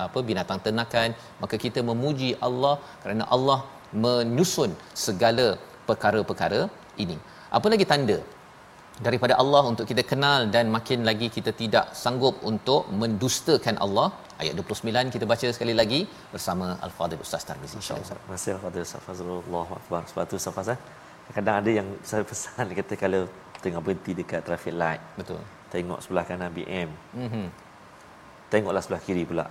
apa 0.05 0.21
binatang 0.29 0.61
ternakan. 0.65 1.09
Maka 1.43 1.57
kita 1.65 1.81
memuji 1.91 2.31
Allah 2.47 2.75
kerana 3.03 3.25
Allah 3.37 3.59
menyusun 4.05 4.73
segala 5.05 5.47
perkara-perkara 5.89 6.61
ini. 7.03 7.17
Apa 7.57 7.67
lagi 7.73 7.87
tanda? 7.91 8.19
Daripada 9.07 9.33
Allah 9.41 9.61
untuk 9.71 9.85
kita 9.91 10.03
kenal 10.11 10.39
dan 10.55 10.65
makin 10.75 10.99
lagi 11.09 11.27
kita 11.35 11.51
tidak 11.61 11.85
sanggup 12.01 12.35
untuk 12.51 12.81
mendustakan 13.01 13.75
Allah 13.85 14.07
ayat 14.41 14.53
29 14.59 15.13
kita 15.15 15.25
baca 15.31 15.47
sekali 15.55 15.73
lagi 15.81 15.99
bersama 16.33 16.65
al-fadhil 16.87 17.23
ustaz 17.25 17.45
Tarmizi. 17.49 17.75
Insyaallah 17.81 18.07
terima 18.09 18.33
kasih 18.35 18.51
al-fadhil 18.57 18.85
ustaz. 18.87 19.05
Fazrul 19.07 19.39
Allahu 19.47 19.73
akbar. 19.79 20.01
Sebab 20.11 20.23
tu 20.31 20.39
ustaz 20.41 20.71
eh 20.75 20.79
kadang 21.29 21.55
ada 21.61 21.69
yang 21.69 21.87
saya 22.01 22.23
pesan 22.25 22.67
kata 22.73 22.93
kalau 22.97 23.21
tengah 23.59 23.81
berhenti 23.83 24.11
dekat 24.15 24.41
traffic 24.41 24.73
light 24.73 25.01
betul 25.19 25.39
tengok 25.69 25.99
sebelah 26.01 26.25
kanan 26.25 26.49
BM 26.49 26.89
mhm 27.13 27.45
tengoklah 28.49 28.81
sebelah 28.81 29.01
kiri 29.05 29.23
pula 29.29 29.45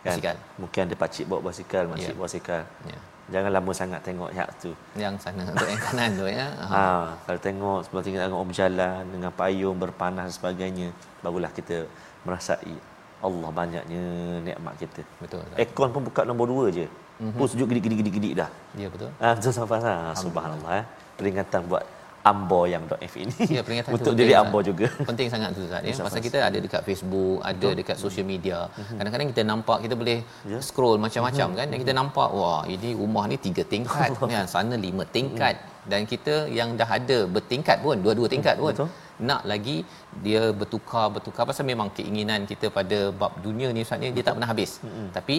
kan 0.00 0.16
Basikal. 0.16 0.36
mungkin 0.56 0.80
ada 0.86 0.96
pakcik 0.96 1.24
bawa 1.28 1.40
basikal 1.50 1.84
Ya. 1.98 2.08
yeah. 2.08 2.14
bawa 2.14 2.24
basikal 2.30 2.62
ya 2.86 2.98
jangan 3.30 3.50
lama 3.54 3.70
sangat 3.74 4.00
tengok 4.02 4.30
yang 4.34 4.48
tu 4.58 4.70
yang 4.98 5.14
sana 5.18 5.42
untuk 5.46 5.68
yang 5.70 5.82
kanan 5.82 6.10
tu 6.18 6.26
ya 6.26 6.46
ha. 6.66 6.82
kalau 7.26 7.40
tengok 7.42 7.78
sebelah 7.86 8.02
tinggal 8.02 8.20
tengok 8.26 8.38
orang 8.42 8.50
berjalan 8.50 9.02
dengan 9.10 9.30
payung 9.34 9.76
berpanas 9.78 10.24
dan 10.30 10.34
sebagainya 10.34 10.88
barulah 11.22 11.50
kita 11.54 11.86
merasai 12.26 12.74
Allah 13.20 13.50
banyaknya 13.52 14.02
nikmat 14.40 14.74
kita 14.80 15.02
betul 15.20 15.44
aircon 15.54 15.90
pun 15.92 16.02
buka 16.08 16.24
nombor 16.24 16.46
dua 16.48 16.64
je 16.72 16.86
mm-hmm. 16.88 17.36
pun 17.38 17.46
sejuk 17.46 17.66
gedik-gedik 17.70 18.14
gedik 18.18 18.32
dah 18.40 18.50
ya 18.74 18.88
betul 18.88 19.10
Ah, 19.20 19.36
betul 19.36 19.52
Safas. 19.52 19.82
Ha, 19.84 20.16
subhanallah 20.16 20.72
eh. 20.80 20.86
Peringatan 21.20 21.62
buat 21.68 21.84
Ambo 22.22 22.68
yang 22.68 22.84
.f 22.84 23.14
ini. 23.16 23.32
Ya, 23.48 23.60
peringatan 23.64 23.90
tu 23.92 23.96
Untuk 23.96 24.12
diri. 24.12 24.32
Ambo 24.36 24.58
juga. 24.60 24.86
penting 25.08 25.28
sangat 25.32 25.50
tu 25.56 25.64
Ustaz 25.64 25.80
ya. 25.80 25.94
Pasal 26.06 26.20
kita 26.20 26.38
ada 26.48 26.58
dekat 26.64 26.82
Facebook 26.84 27.36
ada 27.42 27.68
dekat 27.72 27.96
social 27.96 28.26
media. 28.28 28.58
Mhm. 28.72 28.96
kadang-kadang 28.98 29.28
kita 29.32 29.42
nampak 29.42 29.78
kita 29.84 29.94
boleh 29.96 30.18
Ya. 30.52 30.58
scroll 30.60 30.96
macam-macam 31.04 31.48
kan 31.58 31.66
dan 31.72 31.78
kita 31.80 31.92
nampak 31.92 32.28
wah 32.30 32.60
ini 32.68 32.90
rumah 32.92 33.24
ni 33.24 33.36
tiga 33.46 33.64
tingkat. 33.64 34.12
Kan 34.34 34.44
sana 34.54 34.76
lima 34.86 35.04
tingkat. 35.08 35.56
Dan 35.92 36.04
kita 36.04 36.34
yang 36.52 36.76
dah 36.76 36.90
ada 36.98 37.18
bertingkat 37.36 37.80
pun 37.80 37.96
dua-dua 38.04 38.28
tingkat 38.28 38.56
pun 38.60 38.72
Betul. 38.76 38.88
nak 39.28 39.42
lagi 39.48 39.76
dia 40.20 40.42
bertukar 40.52 41.08
bertukar. 41.08 41.48
Pasal 41.48 41.64
memang 41.72 41.88
keinginan 41.98 42.44
kita 42.44 42.68
pada 42.68 42.98
bab 43.12 43.32
dunia 43.40 43.72
ni 43.72 43.80
Ustaz 43.80 43.96
ni 43.96 44.12
dia 44.12 44.24
tak 44.28 44.36
pernah 44.36 44.50
habis. 44.52 44.72
Tapi 45.16 45.38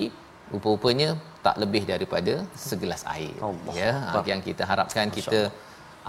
rupa-rupanya 0.49 1.09
tak 1.45 1.55
lebih 1.61 1.85
daripada 1.85 2.33
segelas 2.57 3.05
air. 3.15 3.37
Allah. 3.39 3.73
Ya 3.77 3.91
Akbar. 4.09 4.25
yang 4.25 4.41
kita 4.41 4.65
harapkan 4.65 5.07
kita 5.19 5.41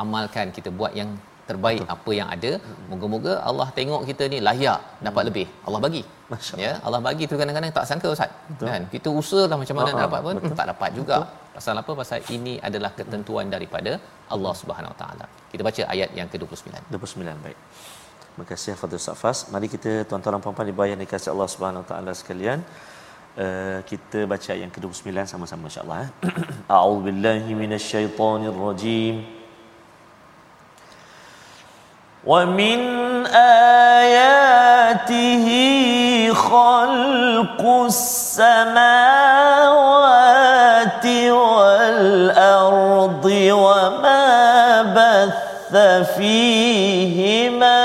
amalkan 0.02 0.48
kita 0.56 0.70
buat 0.80 0.92
yang 1.00 1.10
terbaik 1.50 1.80
Betul. 1.82 1.94
apa 1.94 2.10
yang 2.18 2.28
ada 2.34 2.50
moga-moga 2.90 3.32
Allah 3.50 3.66
tengok 3.78 4.02
kita 4.10 4.24
ni 4.32 4.38
layak 4.48 4.80
dapat 5.06 5.22
lebih 5.28 5.46
Allah 5.66 5.80
bagi 5.86 6.02
Masya 6.32 6.56
ya 6.64 6.72
Allah 6.86 7.00
bagi 7.06 7.24
tu 7.30 7.36
kadang-kadang 7.40 7.72
tak 7.78 7.86
sangka 7.90 8.08
ustaz 8.14 8.30
kan 8.70 8.82
kita 8.94 9.08
usahalah 9.20 9.58
macam 9.62 9.76
mana 9.78 9.90
Ah, 9.90 9.94
nak 9.94 10.00
ah, 10.00 10.06
dapat 10.06 10.20
pun 10.26 10.34
betul. 10.38 10.56
tak 10.60 10.68
dapat 10.72 10.90
juga 10.98 11.16
pasal 11.56 11.74
apa 11.82 11.92
pasal 12.00 12.20
ini 12.36 12.54
adalah 12.68 12.90
ketentuan 12.98 13.46
daripada 13.54 13.92
Allah 14.34 14.52
Subhanahu 14.60 14.94
Taala 15.02 15.26
kita 15.52 15.62
baca 15.68 15.82
ayat 15.94 16.10
yang 16.18 16.28
ke-29 16.32 16.64
29 16.94 17.44
baik. 17.46 17.58
Terima 18.32 18.44
kasih 18.50 18.72
Fadil 18.80 19.02
Safas. 19.06 19.38
Mari 19.52 19.68
kita 19.74 19.90
tuan-tuan 20.08 20.32
dan 20.34 20.42
puan-puan 20.44 20.64
dibayar 20.70 20.96
dikasih 20.96 21.30
Allah 21.34 21.48
Subhanahu 21.54 21.84
Taala 21.90 22.12
sekalian. 22.20 22.64
Uh, 23.42 23.78
kita 23.90 24.18
baca 24.32 24.48
ayat 24.52 24.62
yang 24.64 24.72
ke-29 24.76 25.08
sama-sama 25.32 25.68
insya-Allah 25.68 25.98
eh. 26.04 26.10
A'udzubillahi 26.76 27.52
minasyaitonirrajim. 27.60 29.41
ومن 32.26 32.80
آياته 33.26 34.22
خلق 36.34 37.62
السماوات 37.86 39.02
والأرض 41.30 43.24
وما 43.52 44.82
بث 44.82 45.76
فيهما 46.16 47.82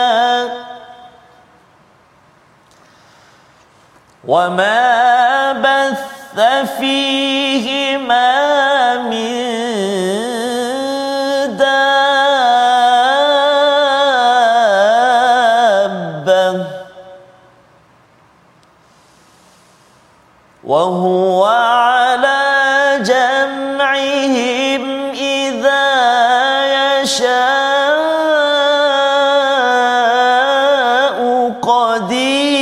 وما 4.27 5.53
بث 5.53 6.39
فيهما 6.79 8.36
قدير 31.68 32.52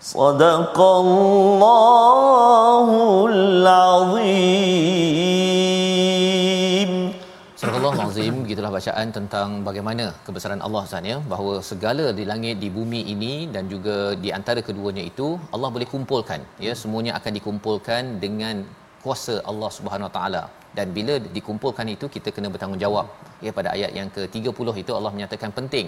صدق 0.00 0.76
الله 1.04 2.88
العظيم 3.32 4.90
Surah 7.60 7.76
Allah 7.78 8.08
Azim 8.08 8.34
begitulah 8.42 8.70
bacaan 8.76 9.08
tentang 9.16 9.48
bagaimana 9.68 10.04
kebesaran 10.26 10.60
Allah 10.66 10.82
Ustaz 10.88 11.08
ya 11.10 11.16
bahawa 11.32 11.54
segala 11.70 12.06
di 12.18 12.24
langit 12.30 12.56
di 12.62 12.68
bumi 12.76 13.00
ini 13.14 13.32
dan 13.54 13.64
juga 13.72 13.96
di 14.22 14.30
antara 14.38 14.60
keduanya 14.68 15.02
itu 15.10 15.26
Allah 15.54 15.68
boleh 15.74 15.88
kumpulkan 15.94 16.40
ya 16.66 16.72
semuanya 16.82 17.12
akan 17.18 17.32
dikumpulkan 17.38 18.02
dengan 18.24 18.56
kuasa 19.04 19.34
Allah 19.50 19.70
Subhanahu 19.78 20.08
Wa 20.08 20.14
Taala 20.16 20.42
dan 20.77 20.87
bila 20.97 21.13
dikumpulkan 21.35 21.87
itu 21.95 22.05
kita 22.15 22.29
kena 22.35 22.47
bertanggungjawab. 22.53 23.07
Ya 23.45 23.51
pada 23.57 23.69
ayat 23.75 23.91
yang 23.97 24.09
ke-30 24.15 24.67
itu 24.83 24.91
Allah 24.97 25.11
menyatakan 25.15 25.51
penting. 25.57 25.87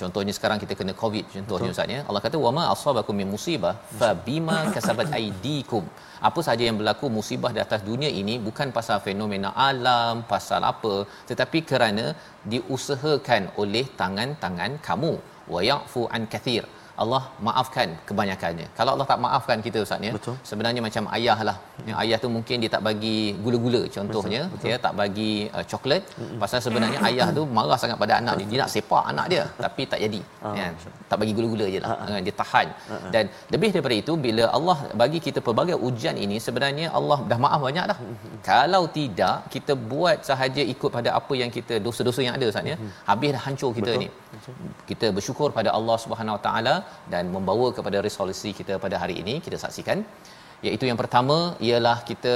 Contohnya 0.00 0.32
sekarang 0.36 0.58
kita 0.62 0.74
kena 0.80 0.92
covid 1.02 1.24
contohnya 1.34 1.70
Ustaz 1.74 1.92
ya. 1.94 2.00
Allah 2.08 2.22
kata 2.26 2.36
wama 2.46 2.62
asabakum 2.74 3.14
min 3.20 3.28
musibah 3.34 3.74
fa 4.00 4.08
bima 4.26 4.58
kasabat 4.74 5.08
aidikum 5.18 5.84
apa 6.28 6.40
saja 6.48 6.62
yang 6.68 6.76
berlaku 6.80 7.06
musibah 7.18 7.50
di 7.56 7.60
atas 7.66 7.80
dunia 7.90 8.10
ini 8.20 8.34
bukan 8.46 8.68
pasal 8.78 8.98
fenomena 9.06 9.50
alam 9.68 10.24
pasal 10.32 10.62
apa 10.72 10.94
tetapi 11.30 11.60
kerana 11.70 12.06
diusahakan 12.54 13.44
oleh 13.64 13.84
tangan-tangan 14.02 14.74
kamu. 14.88 15.14
Wa 15.54 15.60
ya'fu 15.70 16.02
an 16.16 16.22
kathir 16.32 16.64
Allah 17.02 17.22
maafkan 17.46 17.88
kebanyakannya. 18.08 18.66
Kalau 18.78 18.90
Allah 18.94 19.06
tak 19.10 19.18
maafkan 19.24 19.58
kita 19.66 19.78
ustaz 19.86 20.06
ya. 20.08 20.12
Betul. 20.16 20.34
Sebenarnya 20.50 20.80
macam 20.86 21.04
ayah 21.16 21.38
lah. 21.48 21.56
Yang 21.88 21.96
ayah 22.02 22.18
tu 22.24 22.28
mungkin 22.36 22.56
dia 22.62 22.70
tak 22.74 22.82
bagi 22.88 23.18
gula-gula 23.44 23.82
contohnya, 23.96 24.42
Betul, 24.44 24.54
betul. 24.54 24.66
dia 24.68 24.76
tak 24.86 24.94
bagi 25.00 25.32
uh, 25.56 25.64
coklat 25.72 26.02
pasal 26.42 26.60
sebenarnya 26.66 26.98
ayah 27.08 27.28
tu 27.38 27.42
marah 27.58 27.78
sangat 27.82 27.98
pada 28.02 28.14
anak 28.20 28.34
dia. 28.40 28.46
Dia 28.52 28.58
nak 28.62 28.70
sepak 28.74 29.04
anak 29.12 29.26
dia 29.32 29.44
tapi 29.64 29.82
tak 29.92 30.00
jadi. 30.04 30.20
Ah, 30.46 30.54
kan. 30.58 30.72
Tak 31.10 31.16
bagi 31.22 31.32
gula-gula 31.38 31.66
je 31.74 31.80
lah. 31.84 31.92
Uh, 32.08 32.20
dia 32.26 32.34
tahan. 32.42 32.66
Dan 33.14 33.24
lebih 33.54 33.70
daripada 33.76 33.96
itu 34.02 34.12
bila 34.26 34.44
Allah 34.58 34.78
bagi 35.02 35.20
kita 35.26 35.38
pelbagai 35.48 35.76
ujian 35.88 36.16
ini 36.26 36.38
sebenarnya 36.46 36.86
Allah 37.00 37.18
dah 37.30 37.38
maaf 37.44 37.60
banyak 37.68 37.86
dah. 37.92 37.98
Kalau 38.50 38.82
tidak 38.98 39.36
kita 39.56 39.72
buat 39.92 40.18
sahaja 40.30 40.64
ikut 40.74 40.90
pada 40.96 41.12
apa 41.20 41.34
yang 41.42 41.52
kita 41.58 41.76
dosa-dosa 41.86 42.20
yang 42.26 42.36
ada 42.40 42.48
ustaz 42.52 42.72
ya. 42.72 42.78
Habis 43.10 43.30
dah 43.36 43.42
hancur 43.48 43.70
kita 43.80 43.92
Betul. 43.92 44.02
ni. 44.04 44.08
Kita 44.90 45.06
bersyukur 45.16 45.48
pada 45.58 45.70
Allah 45.78 45.96
Subhanahu 46.04 46.36
Wa 46.38 46.44
Taala 46.48 46.74
dan 47.12 47.24
membawa 47.34 47.68
kepada 47.76 47.98
resolusi 48.06 48.50
kita 48.58 48.76
pada 48.84 48.96
hari 49.02 49.16
ini 49.22 49.34
kita 49.46 49.58
saksikan 49.64 50.00
iaitu 50.66 50.84
yang 50.88 50.98
pertama 51.02 51.36
ialah 51.68 51.96
kita 52.10 52.34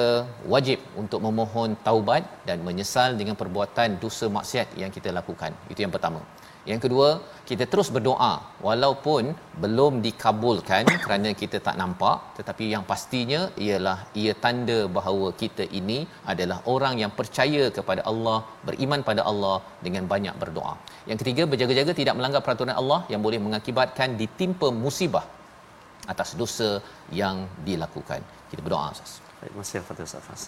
wajib 0.55 0.79
untuk 1.03 1.21
memohon 1.27 1.73
taubat 1.87 2.23
dan 2.49 2.59
menyesal 2.69 3.17
dengan 3.21 3.37
perbuatan 3.41 3.97
dosa 4.03 4.27
maksiat 4.37 4.77
yang 4.83 4.93
kita 4.97 5.11
lakukan. 5.19 5.53
Itu 5.73 5.81
yang 5.85 5.93
pertama. 5.97 6.21
Yang 6.71 6.81
kedua, 6.85 7.09
kita 7.49 7.65
terus 7.73 7.89
berdoa 7.95 8.33
walaupun 8.67 9.23
belum 9.63 9.93
dikabulkan 10.07 10.85
kerana 11.05 11.31
kita 11.41 11.59
tak 11.67 11.77
nampak 11.81 12.17
tetapi 12.39 12.65
yang 12.75 12.85
pastinya 12.91 13.41
ialah 13.65 13.97
ia 14.23 14.33
tanda 14.45 14.79
bahawa 14.99 15.29
kita 15.43 15.65
ini 15.81 15.99
adalah 16.33 16.59
orang 16.75 16.95
yang 17.03 17.13
percaya 17.19 17.65
kepada 17.79 18.05
Allah, 18.11 18.39
beriman 18.69 19.03
pada 19.09 19.25
Allah 19.31 19.57
dengan 19.87 20.05
banyak 20.13 20.35
berdoa. 20.43 20.75
Yang 21.11 21.19
ketiga, 21.23 21.43
berjaga-jaga 21.53 21.93
tidak 22.01 22.15
melanggar 22.21 22.43
peraturan 22.47 22.77
Allah 22.83 23.01
yang 23.13 23.23
boleh 23.27 23.41
mengakibatkan 23.47 24.09
ditimpa 24.23 24.71
musibah 24.85 25.27
atas 26.13 26.31
dosa 26.43 26.71
yang 27.21 27.37
dilakukan. 27.69 28.21
Kita 28.51 28.61
berdoa 28.67 28.87
Ustaz. 28.95 29.13
Baik, 29.41 29.53
masih 29.59 29.83
Fatih 29.91 30.05
Ustaz. 30.09 30.43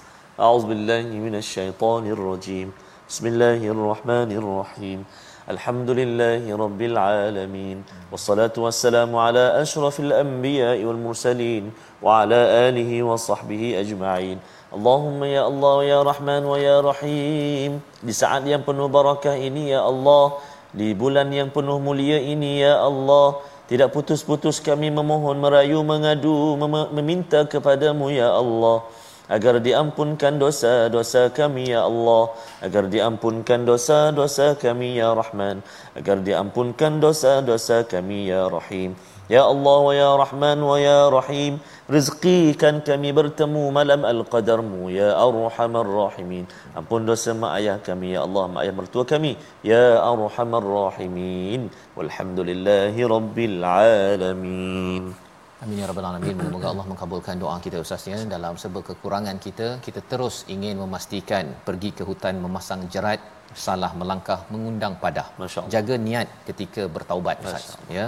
A'udzubillahi 0.46 1.16
minasyaitonirrajim. 1.26 2.68
Bismillahirrahmanirrahim. 3.10 5.00
Alhamdulillahi 5.42 6.54
Rabbil 6.54 6.94
Alamin. 6.94 7.82
Wassalatu 8.14 8.62
wassalamu 8.62 9.18
ala 9.18 9.58
ashrafil 9.58 10.14
anbiya 10.14 10.78
wal 10.86 10.94
mursalin 10.94 11.74
Wa 11.98 12.22
ala 12.22 12.70
alihi 12.70 13.02
wa 13.02 13.18
sahbihi 13.18 13.74
ajma'in. 13.82 14.38
Allahumma 14.70 15.26
ya 15.26 15.42
Allah 15.50 15.76
ya 15.82 15.98
Rahman 16.06 16.46
wa 16.46 16.54
ya 16.54 16.78
Rahim. 16.78 17.82
Di 17.98 18.14
saat 18.14 18.46
yang 18.46 18.62
penuh 18.62 18.86
barakah 18.86 19.34
ini 19.34 19.74
ya 19.74 19.82
Allah. 19.82 20.38
Di 20.70 20.94
bulan 20.94 21.26
yang 21.34 21.50
penuh 21.50 21.82
mulia 21.82 22.22
ini 22.22 22.62
ya 22.62 22.78
Allah. 22.78 23.42
Tidak 23.66 23.90
putus-putus 23.90 24.62
kami 24.62 24.94
memohon, 24.94 25.42
merayu, 25.42 25.82
mengadu, 25.82 26.54
meminta 26.94 27.42
kepadamu 27.50 28.14
ya 28.14 28.30
Allah 28.30 28.86
agar 29.28 29.62
diampunkan 29.62 30.38
dosa-dosa 30.40 31.30
kami 31.30 31.70
ya 31.70 31.86
Allah. 31.86 32.34
Agar 32.64 32.90
diampunkan 32.90 33.62
dosa-dosa 33.62 34.58
kami 34.58 34.98
ya 34.98 35.14
Rahman. 35.14 35.62
Agar 35.94 36.22
diampunkan 36.22 36.98
dosa-dosa 36.98 37.86
kami 37.86 38.30
ya 38.32 38.50
Rahim. 38.50 38.94
Ya 39.30 39.46
Allah 39.46 39.78
wa 39.86 39.92
ya 39.94 40.10
Rahman 40.18 40.58
wa 40.60 40.76
ya 40.76 41.06
Rahim 41.08 41.62
rizqikan 41.88 42.82
kami 42.84 43.14
bertemu 43.14 43.70
malam 43.70 44.02
al-qadarmu 44.04 44.90
ya 44.90 45.14
Arhamar 45.14 45.86
Rahimin. 45.86 46.44
Ampun 46.74 47.06
dosa 47.06 47.32
mak 47.32 47.56
ayah 47.62 47.78
kami 47.78 48.18
ya 48.18 48.26
Allah 48.26 48.44
mak 48.50 48.60
ayah 48.66 48.74
mertua 48.74 49.08
kami 49.08 49.38
ya 49.64 50.02
Arhamar 50.04 50.66
Rahimin. 50.66 51.70
Walhamdulillahi 51.96 53.00
rabbil 53.08 53.58
alamin 53.62 55.31
Amin 55.64 55.78
ya 55.80 55.86
rabbal 55.88 56.06
alamin. 56.08 56.38
Moga 56.52 56.68
Allah 56.70 56.86
mengabulkan 56.90 57.34
doa 57.42 57.56
kita 57.64 57.76
Ustaz 57.82 58.04
ya. 58.12 58.16
Dalam 58.32 58.54
serba 58.60 58.80
kekurangan 58.88 59.36
kita, 59.44 59.66
kita 59.86 60.00
terus 60.12 60.36
ingin 60.54 60.74
memastikan 60.82 61.44
pergi 61.66 61.90
ke 61.98 62.02
hutan 62.08 62.34
memasang 62.44 62.80
jerat 62.94 63.20
salah 63.64 63.90
melangkah 64.00 64.40
mengundang 64.52 64.94
padah. 65.02 65.26
Jaga 65.74 65.96
niat 66.06 66.26
ketika 66.48 66.84
bertaubat 66.94 67.46
Ustaz 67.46 67.78
ya. 67.98 68.06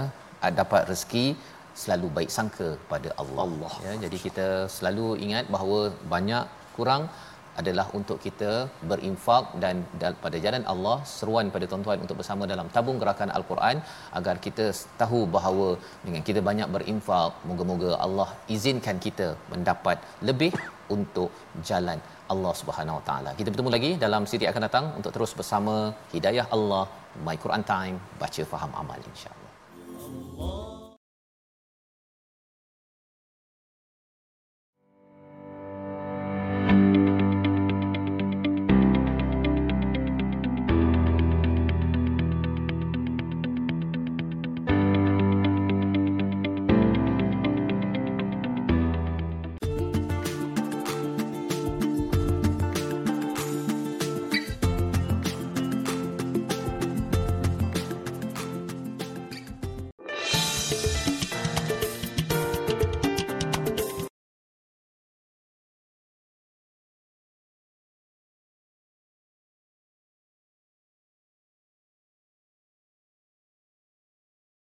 Dapat 0.59 0.81
rezeki 0.91 1.25
selalu 1.83 2.09
baik 2.17 2.29
sangka 2.37 2.69
pada 2.91 3.09
Allah. 3.21 3.39
Allah. 3.47 3.73
Ya, 3.87 3.93
jadi 4.03 4.17
kita 4.25 4.47
selalu 4.75 5.07
ingat 5.27 5.47
bahawa 5.55 5.79
banyak 6.15 6.43
kurang 6.75 7.03
adalah 7.61 7.85
untuk 7.99 8.17
kita 8.25 8.51
berinfak 8.91 9.45
dan 9.63 9.75
pada 10.23 10.37
jalan 10.45 10.63
Allah 10.73 10.97
seruan 11.15 11.53
pada 11.55 11.65
tuan-tuan 11.71 11.99
untuk 12.05 12.17
bersama 12.21 12.43
dalam 12.53 12.69
tabung 12.75 12.99
gerakan 13.01 13.31
al-Quran 13.37 13.77
agar 14.19 14.35
kita 14.45 14.65
tahu 15.01 15.21
bahawa 15.37 15.67
dengan 16.05 16.23
kita 16.29 16.41
banyak 16.49 16.69
berinfak 16.75 17.31
moga-moga 17.49 17.91
Allah 18.07 18.29
izinkan 18.57 18.99
kita 19.07 19.27
mendapat 19.53 19.99
lebih 20.29 20.51
untuk 20.97 21.31
jalan 21.69 21.99
Allah 22.33 22.53
Subhanahu 22.61 22.99
Wa 22.99 23.05
Taala. 23.09 23.31
Kita 23.39 23.49
bertemu 23.53 23.71
lagi 23.77 23.91
dalam 24.05 24.23
siri 24.31 24.45
akan 24.51 24.63
datang 24.67 24.85
untuk 24.99 25.13
terus 25.17 25.33
bersama 25.39 25.75
hidayah 26.13 26.47
Allah 26.57 26.85
My 27.25 27.37
Quran 27.43 27.65
Time 27.73 27.97
baca 28.23 28.45
faham 28.53 28.71
amal 28.83 28.99
insya-Allah. 29.11 30.74